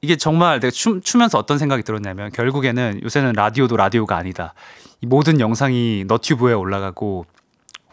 [0.01, 4.53] 이게 정말 내가 춤, 추면서 어떤 생각이 들었냐면 결국에는 요새는 라디오도 라디오가 아니다.
[5.01, 7.25] 이 모든 영상이 너튜브에 올라가고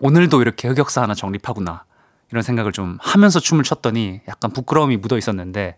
[0.01, 1.85] 오늘도 이렇게 흑역사 하나 정립하구나.
[2.31, 5.77] 이런 생각을 좀 하면서 춤을 췄더니 약간 부끄러움이 묻어 있었는데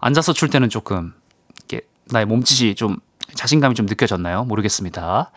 [0.00, 1.14] 앉아서 출 때는 조금
[1.58, 2.98] 이렇게 나의 몸짓이 좀
[3.34, 4.44] 자신감이 좀 느껴졌나요?
[4.44, 5.30] 모르겠습니다.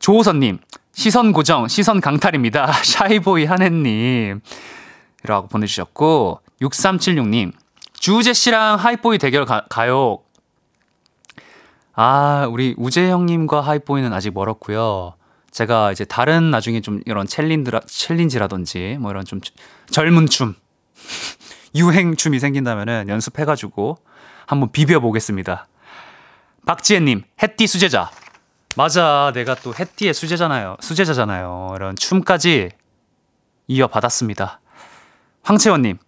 [0.00, 0.58] 조호선님,
[0.92, 2.72] 시선 고정, 시선 강탈입니다.
[2.84, 4.40] shy boy 한해님.
[5.24, 7.52] 이라고 보내주셨고, 6376님,
[7.94, 10.18] 주우재 씨랑 Hype Boy 대결 가, 가요.
[11.94, 15.14] 아, 우리 우재 형님과 Hype Boy는 아직 멀었고요.
[15.50, 19.40] 제가 이제 다른 나중에 좀 이런 챌린드라, challenge라든지 뭐 이런 좀
[19.88, 20.56] 젊은 춤,
[21.76, 23.98] 유행 춤이 생긴다면은 연습해가지고
[24.46, 25.68] 한번 비벼보겠습니다.
[26.66, 28.10] 박지혜님, 해띠 수제자.
[28.76, 30.76] 맞아, 내가 또 해띠의 수제잖아요.
[30.80, 31.74] 수제자잖아요.
[31.76, 32.70] 이런 춤까지
[33.68, 34.60] 이어받았습니다.
[35.42, 35.98] 황채원님,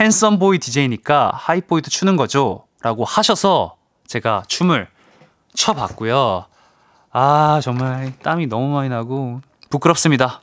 [0.00, 2.66] 핸섬 보이 DJ니까 하이보이도 추는 거죠?
[2.80, 4.88] 라고 하셔서 제가 춤을
[5.54, 6.46] 춰봤고요.
[7.12, 9.40] 아, 정말 땀이 너무 많이 나고
[9.70, 10.40] 부끄럽습니다.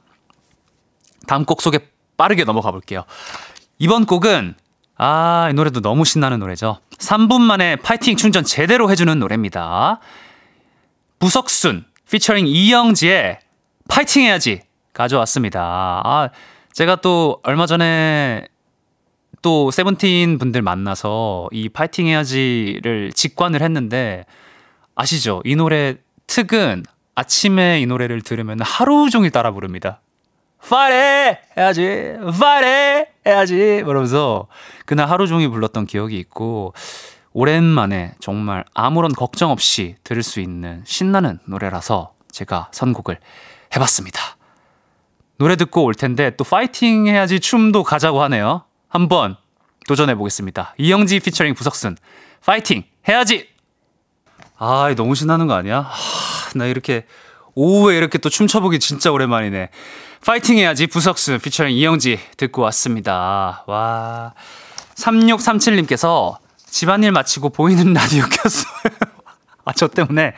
[1.27, 1.79] 다음 곡 소개
[2.17, 3.03] 빠르게 넘어가 볼게요.
[3.77, 4.55] 이번 곡은
[4.97, 6.79] 아, 이 노래도 너무 신나는 노래죠.
[6.97, 9.99] 3분 만에 파이팅 충전 제대로 해주는 노래입니다.
[11.19, 13.39] 부석순 피처링 이영지의
[13.87, 14.61] 파이팅 해야지
[14.93, 16.01] 가져왔습니다.
[16.03, 16.29] 아,
[16.73, 18.47] 제가 또 얼마 전에
[19.41, 24.25] 또 세븐틴 분들 만나서 이 파이팅 해야지를 직관을 했는데
[24.95, 25.41] 아시죠?
[25.43, 25.95] 이 노래
[26.27, 26.83] 특은
[27.15, 30.01] 아침에 이 노래를 들으면 하루 종일 따라 부릅니다.
[30.59, 34.47] 파이팅 해야지, 파이팅 해야지, 그러면서
[34.85, 36.73] 그날 하루 종일 불렀던 기억이 있고
[37.33, 43.19] 오랜만에 정말 아무런 걱정 없이 들을 수 있는 신나는 노래라서 제가 선곡을
[43.75, 44.37] 해봤습니다.
[45.37, 48.63] 노래 듣고 올 텐데 또 파이팅 해야지 춤도 가자고 하네요.
[48.87, 49.35] 한번
[49.87, 50.75] 도전해 보겠습니다.
[50.77, 51.97] 이영지 피처링 부석순
[52.45, 53.49] 파이팅 해야지.
[54.57, 55.81] 아, 너무 신나는 거 아니야?
[55.81, 57.05] 하, 나 이렇게
[57.55, 59.69] 오후에 이렇게 또 춤춰보기 진짜 오랜만이네.
[60.25, 63.63] 파이팅 해야지 부석순 피처링 이영지 듣고 왔습니다.
[63.67, 64.33] 와.
[64.95, 68.73] 3637님께서 집안일 마치고 보이는 라디오 켰어요.
[69.65, 70.33] 아, 저 때문에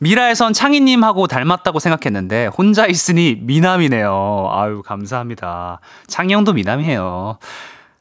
[0.00, 4.48] 미라에선 창희님하고 닮았다고 생각했는데 혼자 있으니 미남이네요.
[4.52, 5.80] 아유 감사합니다.
[6.06, 7.38] 창희 형도 미남이에요.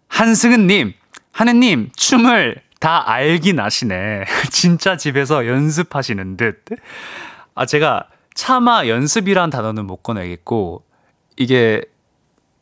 [0.08, 0.94] 한승은님,
[1.32, 4.26] 하느님 춤을 다 알긴 아시네.
[4.52, 6.64] 진짜 집에서 연습하시는 듯.
[7.56, 10.84] 아 제가 차마 연습이란 단어는 못 꺼내겠고
[11.38, 11.82] 이게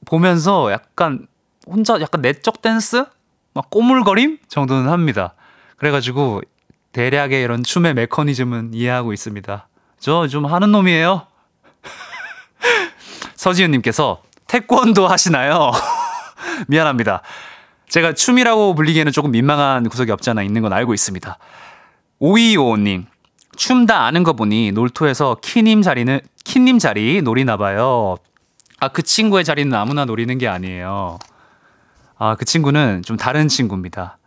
[0.05, 1.27] 보면서 약간
[1.66, 3.05] 혼자 약간 내적 댄스,
[3.53, 5.34] 막 꼬물거림 정도는 합니다.
[5.78, 6.41] 그래가지고
[6.91, 9.68] 대략의 이런 춤의 메커니즘은 이해하고 있습니다.
[9.99, 11.28] 저 좀 하는 놈이에요.
[13.36, 15.72] 서지은님께서 태권도 하시나요?
[16.68, 17.22] 미안합니다.
[17.89, 21.38] 제가 춤이라고 불리기에는 조금 민망한 구석이 없지 않아 있는 건 알고 있습니다.
[22.22, 23.05] 5255님,
[23.57, 28.18] 춤 다 아는 거 보니 놀토에서 키님 자리는, 키님 자리 노리나 봐요.
[28.80, 31.20] 아, 그 친구의 자리는 아무나 노리는 게 아니에요.
[32.18, 34.18] 아, 그 친구는 좀 다른 친구입니다.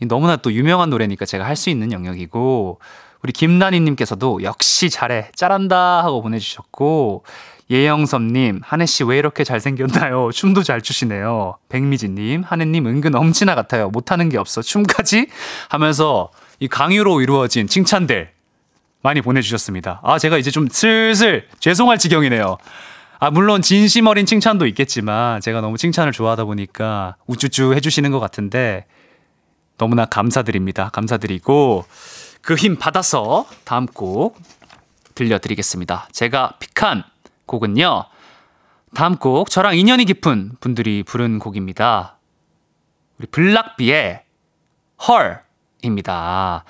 [0.00, 2.80] 너무나 또 유명한 노래니까 제가 할 수 있는 영역이고
[3.22, 7.24] 우리 김나니님께서도 역시 잘해 잘한다 하고 보내주셨고
[7.70, 10.30] 예영섭님, 한혜씨 왜 이렇게 잘생겼나요?
[10.32, 11.56] 춤도 잘 추시네요.
[11.70, 13.88] 백미진님, 한혜님 은근 엄친아 같아요.
[13.88, 14.60] 못하는 게 없어.
[14.60, 15.28] 춤까지?
[15.70, 16.30] 하면서
[16.60, 18.30] 이 강요로 이루어진 칭찬들
[19.02, 20.00] 많이 보내주셨습니다.
[20.04, 22.58] 아, 제가 이제 좀 슬슬 죄송할 지경이네요.
[23.18, 28.86] 아, 물론 진심 어린 칭찬도 있겠지만 제가 너무 칭찬을 좋아하다 보니까 우쭈쭈 해주시는 것 같은데
[29.78, 30.90] 너무나 감사드립니다.
[30.90, 31.84] 감사드리고
[32.42, 34.38] 그 힘 받아서 다음 곡
[35.14, 36.08] 들려드리겠습니다.
[36.12, 37.04] 제가 픽한
[37.46, 38.04] 곡은요.
[38.94, 42.18] 다음 곡 저랑 인연이 깊은 분들이 부른 곡입니다.
[43.18, 44.22] 우리 블락비의
[45.82, 46.64] 헐입니다.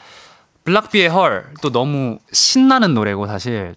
[0.64, 3.74] 블락비의 헐 또 너무 신나는 노래고 사실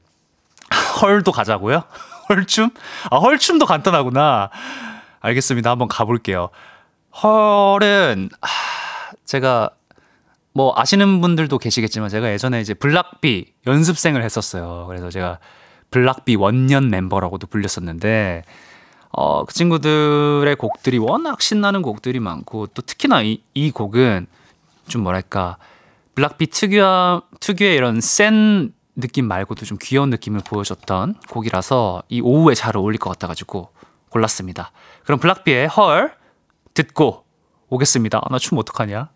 [1.01, 1.83] 헐도 가자고요?
[2.29, 2.69] 헐춤?
[3.09, 4.49] 아 헐춤도 간단하구나.
[5.19, 5.71] 알겠습니다.
[5.71, 6.49] 한번 가볼게요.
[7.23, 8.47] 헐은 아,
[9.25, 9.71] 제가
[10.53, 14.85] 뭐 아시는 분들도 계시겠지만 제가 예전에 이제 블락비 연습생을 했었어요.
[14.87, 15.39] 그래서 제가
[15.91, 18.43] 블락비 원년 멤버라고도 불렸었는데
[19.11, 24.27] 어, 그 친구들의 곡들이 워낙 신나는 곡들이 많고 또 특히나 이, 이 곡은
[24.87, 25.57] 좀 뭐랄까
[26.15, 32.75] 블락비 특유한 특유의 이런 센 느낌 말고도 좀 귀여운 느낌을 보여줬던 곡이라서 이 오후에 잘
[32.75, 33.69] 어울릴 것 같아가지고
[34.09, 34.71] 골랐습니다.
[35.05, 36.15] 그럼 블락비의 헐
[36.73, 37.23] 듣고
[37.69, 38.19] 오겠습니다.
[38.19, 39.09] 아, 나춤 어떡하냐?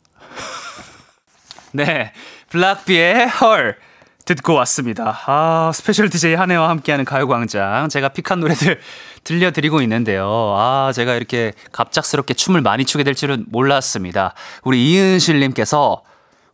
[1.74, 2.14] 네,
[2.50, 3.78] 블락비의 헐
[4.26, 5.20] 듣고 왔습니다.
[5.26, 7.90] 아, special DJ 한해와 함께하는 가요광장.
[7.90, 8.80] 제가 pick한 노래들
[9.24, 10.56] 들려드리고 있는데요.
[10.58, 14.36] 아, 제가 이렇게 갑작스럽게 춤을 많이 추게 될 줄은 몰랐습니다.
[14.64, 16.04] 우리 이은실님께서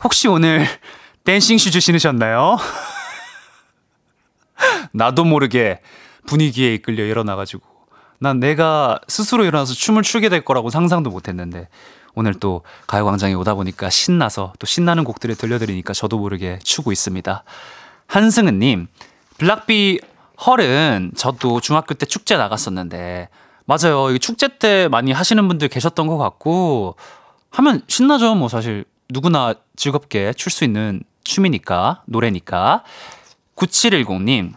[0.03, 0.65] 혹시 오늘
[1.25, 2.57] dancing shoes 신으셨나요?
[4.93, 5.79] 나도 모르게
[6.25, 7.65] 분위기에 이끌려 일어나가지고.
[8.19, 11.67] 난 내가 스스로 일어나서 춤을 추게 될 거라고 상상도 못 했는데.
[12.15, 17.43] 오늘 또 가요광장에 오다 보니까 신나서 또 신나는 곡들을 들려드리니까 저도 모르게 추고 있습니다.
[18.07, 18.87] 한승은님,
[19.37, 19.99] 블락비
[20.45, 23.29] 헐은 저도 중학교 때 축제 나갔었는데,
[23.65, 24.09] 맞아요.
[24.11, 26.95] 이 축제 때 많이 하시는 분들 계셨던 것 같고,
[27.51, 28.33] 하면 신나죠.
[28.33, 32.83] 뭐 사실 누구나 즐겁게 출 수 있는 춤이니까, 노래니까.
[33.57, 34.53] 9710님,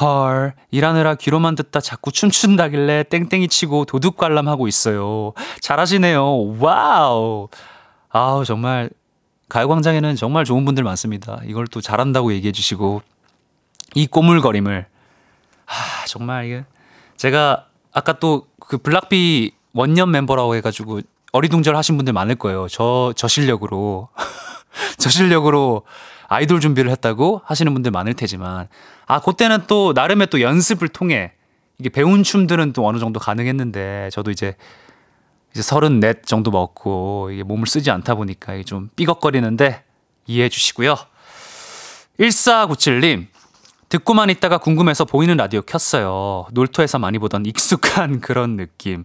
[0.00, 5.32] 헐, 일하느라 귀로만 듣다 자꾸 춤춘다길래 땡땡이 치고 도둑 관람하고 있어요.
[5.60, 6.58] 잘하시네요.
[6.58, 7.48] wow.
[8.08, 8.90] 아우, 정말,
[9.48, 11.40] 가요광장에는 정말 좋은 분들 많습니다.
[11.44, 13.02] 이걸 또 잘한다고 얘기해 주시고,
[13.94, 14.86] 이 꼬물거림을,
[15.66, 16.64] 아, 정말 이게,
[17.16, 21.00] 제가 아까 또 그 블락비 원년 멤버라고 해가지고
[21.32, 22.68] 어리둥절 하신 분들 많을 거예요.
[22.68, 24.08] 저, 저 실력으로.
[24.96, 25.82] 저 실력으로
[26.30, 28.68] 아이돌 준비를 했다고 하시는 분들 많을 테지만
[29.06, 31.32] 아 그때는 또 나름의 또 연습을 통해
[31.78, 34.54] 이게 배운 춤들은 또 어느 정도 가능했는데 저도 이제
[35.52, 39.82] 이제 서른 넷 정도 먹고 이게 몸을 쓰지 않다 보니까 이게 좀 삐걱거리는데
[40.28, 40.94] 이해해 주시고요.
[42.20, 43.26] 1497님
[43.88, 46.46] 듣고만 있다가 궁금해서 보이는 라디오 켰어요.
[46.52, 49.04] 놀토에서 많이 보던 익숙한 그런 느낌.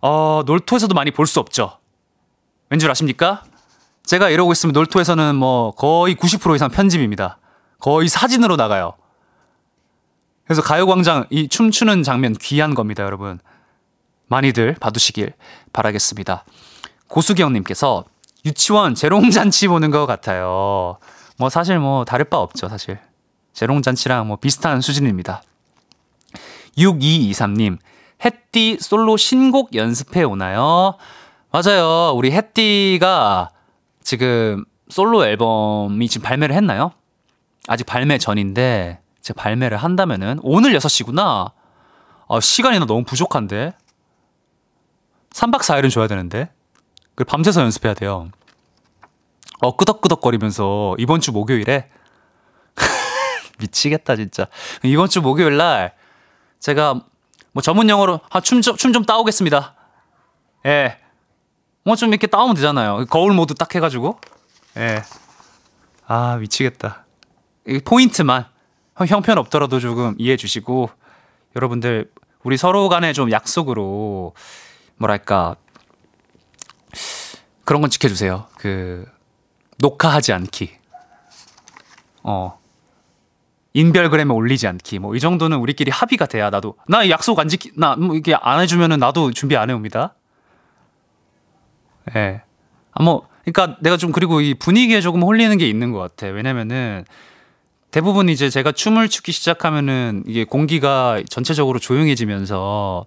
[0.00, 1.78] 어, 놀토에서도 많이 볼 수 없죠.
[2.70, 3.42] 왠 줄 아십니까?
[4.06, 7.38] 제가 이러고 있으면 놀토에서는 뭐 거의 90% 이상 편집입니다.
[7.80, 8.94] 거의 사진으로 나가요.
[10.44, 13.40] 그래서 가요광장 이 춤추는 장면 귀한 겁니다, 여러분.
[14.28, 15.32] 많이들 봐두시길
[15.72, 16.44] 바라겠습니다.
[17.08, 18.04] 고수경님께서
[18.44, 20.98] 유치원 재롱잔치 보는 것 같아요.
[21.36, 22.98] 뭐 사실 뭐 다를 바 없죠, 사실.
[23.54, 25.42] 재롱잔치랑 뭐 비슷한 수준입니다.
[26.78, 27.78] 6223님,
[28.24, 30.94] 햇띠 솔로 신곡 연습해 오나요?
[31.50, 32.12] 맞아요.
[32.14, 33.50] 우리 햇띠가
[34.06, 36.92] 지금 솔로 앨범이 지금 발매를 했나요?
[37.66, 41.50] 아직 발매 전인데 제가 발매를 한다면은 오늘 6시구나.
[42.28, 43.72] 아, 시간이 나 너무 부족한데.
[45.30, 46.52] 3박 4일은 줘야 되는데.
[47.16, 48.30] 그 밤새서 연습해야 돼요.
[49.60, 51.90] 어, 끄덕끄덕거리면서 이번 주 목요일에
[53.58, 54.46] 미치겠다 진짜.
[54.84, 55.96] 이번 주 목요일 날
[56.60, 57.00] 제가
[57.50, 59.74] 뭐 전문 용어로 아, 춤좀 좀 따오겠습니다.
[60.66, 61.05] 예.
[61.86, 63.06] 뭐 좀 이렇게 따오면 되잖아요.
[63.08, 64.18] 거울 모드 딱 해가지고.
[64.76, 65.02] 예.
[66.06, 67.06] 아 미치겠다.
[67.84, 68.44] 포인트만
[69.06, 70.90] 형편 없더라도 조금 이해해 주시고
[71.54, 72.10] 여러분들
[72.42, 74.34] 우리 서로 간에 좀 약속으로
[74.96, 75.56] 뭐랄까
[77.64, 78.46] 그런 건 지켜주세요.
[78.58, 79.06] 그
[79.78, 80.72] 녹화하지 않기.
[82.24, 82.58] 어.
[83.74, 84.98] 인별그램에 올리지 않기.
[84.98, 88.58] 뭐 이 정도는 우리끼리 합의가 돼야 나도 나 약속 안 지키 나 뭐 이게 안
[88.60, 90.14] 해주면은 나도 준비 안 해옵니다.
[92.10, 92.18] 예.
[92.18, 92.42] 네.
[92.92, 96.26] 아, 뭐 그러니까 내가 좀 그리고 이 분위기에 조금 홀리는 게 있는 것 같아.
[96.26, 97.04] 왜냐면은
[97.90, 103.06] 대부분 이제 제가 춤을 추기 시작하면은 이게 공기가 전체적으로 조용해지면서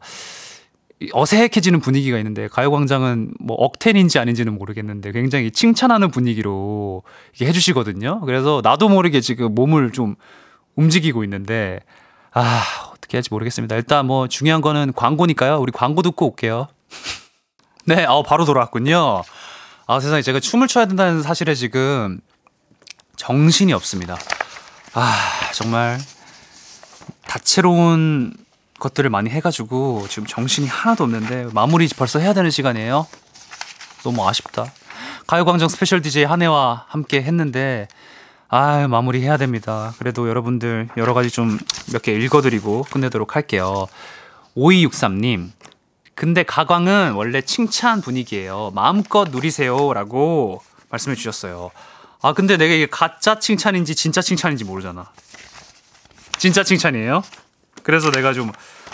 [1.14, 7.04] 어색해지는 분위기가 있는데 가요광장은 뭐 억텐인지 아닌지는 모르겠는데 굉장히 칭찬하는 분위기로
[7.36, 8.22] 이게 해주시거든요.
[8.22, 10.16] 그래서 나도 모르게 지금 몸을 좀
[10.76, 11.80] 움직이고 있는데
[12.32, 13.76] 아, 어떻게 할지 모르겠습니다.
[13.76, 15.60] 일단 뭐 중요한 거는 광고니까요.
[15.60, 16.68] 우리 광고 듣고 올게요.
[17.86, 19.24] 네, 어, 바로 돌아왔군요.
[19.88, 22.20] 아, 세상에 제가 춤을 춰야 된다는 사실에 지금
[23.16, 24.18] 정신이 없습니다.
[24.94, 25.16] 아,
[25.54, 26.00] 정말
[27.28, 28.34] 다채로운
[28.80, 33.08] 것들을 많이 해가지고 지금 정신이 하나도 없는데 마무리 벌써 해야 되는 시간이에요.
[34.04, 34.72] 너무 아쉽다.
[35.28, 37.88] 가요광장 special DJ 한해와 함께 했는데
[38.48, 39.94] 아 마무리 해야 됩니다.
[40.00, 41.58] 그래도 여러분들 여러 가지 좀
[41.92, 43.88] 몇 개 읽어드리고 끝내도록 할게요.
[44.56, 45.50] 5263님
[46.20, 48.74] 근데 가광은 원래 칭찬 분위기예요.
[48.76, 51.72] 마음껏 누리세요라고 말씀해 주셨어요.
[52.22, 55.10] 아 근데 내가 이게 가짜 칭찬인지 진짜 칭찬인지 모르잖아.
[56.38, 57.24] 진짜 칭찬이에요.
[57.84, 58.52] 그래서 내가 좀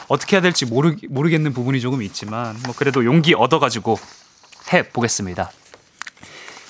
[0.08, 3.98] 어떻게 해야 될지 모르, 모르겠는 부분이 조금 있지만 뭐 그래도 용기 얻어가지고
[4.72, 5.50] 해 보겠습니다.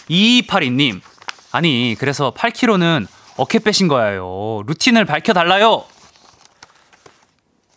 [0.10, 1.02] 2282님
[1.52, 4.64] 아니 그래서 8kg는 어깨 빼신 거예요.
[4.68, 5.84] 루틴을 밝혀달라요.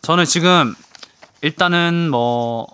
[0.01, 0.75] 저는 지금
[1.41, 2.67] 일단은 뭐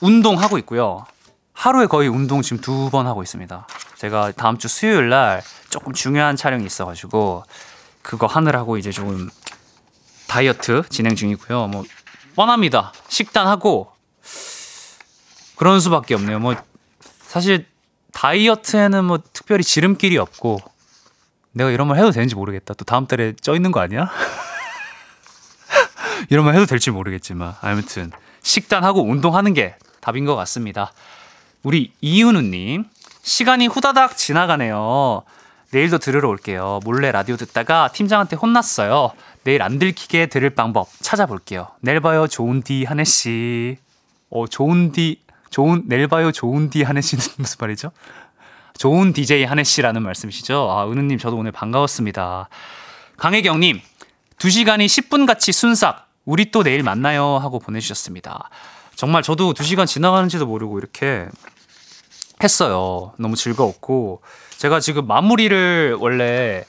[0.00, 1.06] 운동하고 있고요.
[1.52, 3.66] 하루에 거의 운동 지금 두 번 하고 있습니다.
[3.96, 7.44] 제가 다음 주 수요일 날 조금 중요한 촬영이 있어가지고
[8.02, 9.30] 그거 하느라고 이제 조금
[10.26, 11.68] 다이어트 진행 중이고요.
[11.68, 11.84] 뭐
[12.34, 12.92] 뻔합니다.
[13.08, 13.92] 식단하고
[15.56, 16.38] 그런 수밖에 없네요.
[16.40, 16.56] 뭐
[17.22, 17.66] 사실
[18.12, 20.58] 다이어트에는 뭐 특별히 지름길이 없고
[21.52, 22.74] 내가 이런 말 해도 되는지 모르겠다.
[22.74, 24.10] 또 다음 달에 쪄 있는 거 아니야?
[26.32, 28.10] 이런 말 해도 될지 모르겠지만 아무튼
[28.42, 30.94] 식단하고 운동하는 게 답인 것 같습니다.
[31.62, 32.86] 우리 이윤우님
[33.20, 35.24] 시간이 후다닥 지나가네요.
[35.72, 36.80] 내일도 들으러 올게요.
[36.84, 39.12] 몰래 라디오 듣다가 팀장한테 혼났어요.
[39.44, 41.68] 내일 안 들키게 들을 방법 찾아볼게요.
[41.80, 43.76] 내일 봐요, 좋은 디 한혜 씨.
[44.30, 45.20] 어, 좋은 디,
[45.50, 47.92] 좋은 내일 봐요, 좋은 디 한혜 씨는 무슨 말이죠?
[48.78, 50.70] 좋은 DJ 한혜 씨라는 말씀이시죠?
[50.70, 52.48] 아, 은우님 저도 오늘 반가웠습니다.
[53.18, 53.82] 강혜경님,
[54.38, 56.11] 2시간이 10분 같이 순삭.
[56.24, 58.50] 우리 또 내일 만나요 하고 보내주셨습니다.
[58.94, 61.28] 정말 저도 2시간 지나가는지도 모르고 이렇게
[62.42, 63.12] 했어요.
[63.18, 64.22] 너무 즐거웠고
[64.58, 66.64] 제가 지금 마무리를 원래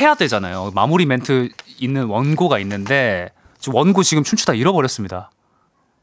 [0.00, 0.72] 해야 되잖아요.
[0.74, 5.30] 마무리 멘트 있는 원고가 있는데 저 원고 지금 춤추다 잃어버렸습니다.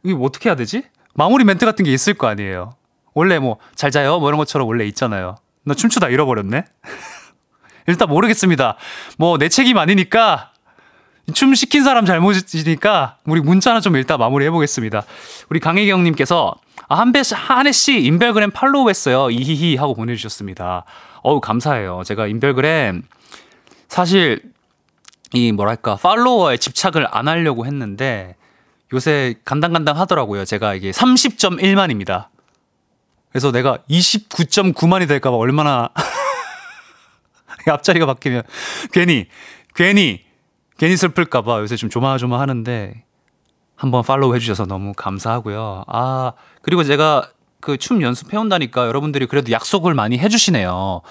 [0.03, 0.83] 이게 뭐 어떻게 해야 되지?
[1.13, 2.71] 마무리 멘트 같은 게 있을 거 아니에요.
[3.13, 5.35] 원래 뭐 잘 자요 뭐 이런 것처럼 원래 있잖아요.
[5.63, 6.63] 나 춤추다 잃어버렸네.
[7.87, 8.77] 일단 모르겠습니다.
[9.17, 10.51] 뭐 내 책임 아니니까
[11.33, 15.03] 춤 시킨 사람 잘못이니까 우리 문자나 좀 일단 마무리 해 보겠습니다.
[15.49, 16.55] 우리 강혜경 님께서
[16.87, 19.29] 아, 한배 한혜 씨 인별그램 팔로우 했어요.
[19.31, 20.85] 이히히 하고 보내 주셨습니다.
[21.23, 22.03] 어우 감사해요.
[22.05, 23.03] 제가 인별그램
[23.87, 24.41] 사실
[25.33, 28.35] 이 뭐랄까 팔로워에 집착을 안 하려고 했는데
[28.93, 30.45] 요새 간당간당 하더라고요.
[30.45, 32.27] 제가 이게 30.1만입니다.
[33.29, 35.89] 그래서 내가 29.9만이 될까봐 얼마나
[37.67, 38.43] 앞자리가 바뀌면
[38.91, 39.27] 괜히
[39.73, 40.24] 괜히
[40.77, 43.03] 괜히 슬플까봐 요새 좀 조마조마 하는데
[43.75, 45.83] 한번 팔로우 해주셔서 너무 감사하고요.
[45.87, 47.29] 아 그리고 제가
[47.61, 51.01] 그 춤 연습해 온다니까 여러분들이 그래도 약속을 많이 해주시네요.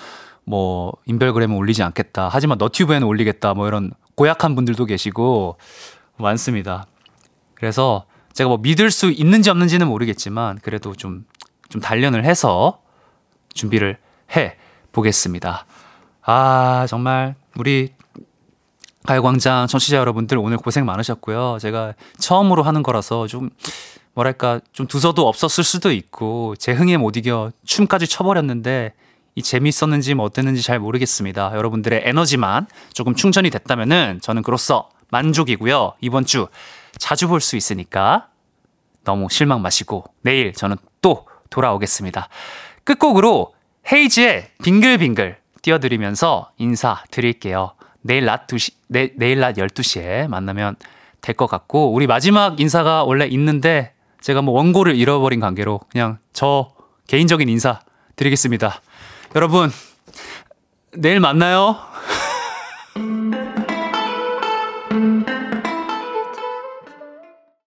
[0.45, 2.29] 뭐 인별그램은 올리지 않겠다.
[2.31, 3.55] 하지만 너튜브에는 올리겠다.
[3.55, 5.57] 뭐 이런 고약한 분들도 계시고
[6.17, 6.87] 많습니다.
[7.55, 8.05] 그래서
[8.35, 11.25] 제가 뭐 믿을 수 있는지 없는지는 모르겠지만 그래도 좀
[11.75, 12.83] 좀 단련을 해서
[13.53, 13.99] 준비를
[14.37, 14.57] 해
[14.93, 15.67] 보겠습니다.
[16.23, 17.93] 아 정말 우리
[19.05, 21.59] 가요광장 청취자 여러분들 오늘 고생 많으셨고요.
[21.61, 23.51] 제가 처음으로 하는 거라서 좀
[24.15, 28.95] 뭐랄까 좀 두서도 없었을 수도 있고 제 흥에 못 이겨 춤까지 춰버렸는데
[29.35, 31.53] 이 재밌었는지 뭐 어땠는지 잘 모르겠습니다.
[31.55, 35.95] 여러분들의 에너지만 조금 충전이 됐다면은 저는 그로써 만족이고요.
[36.01, 36.49] 이번 주
[36.99, 38.29] 자주 볼 수 있으니까
[39.05, 42.29] 너무 실망 마시고 내일 저는 또 돌아오겠습니다.
[42.85, 43.53] 끝곡으로
[43.93, 47.73] 헤이즈의 빙글빙글 띄워드리면서 인사드릴게요.
[48.07, 50.77] 내일 낮 2시, 내, 내일 낮 12시에 만나면
[51.23, 56.73] 될 것 같고, 우리 마지막 인사가 원래 있는데, 제가 뭐 원고를 잃어버린 관계로 그냥 저
[57.09, 57.81] 개인적인 인사
[58.17, 58.81] 드리겠습니다.
[59.35, 59.71] 여러분,
[60.93, 61.77] 내일 만나요.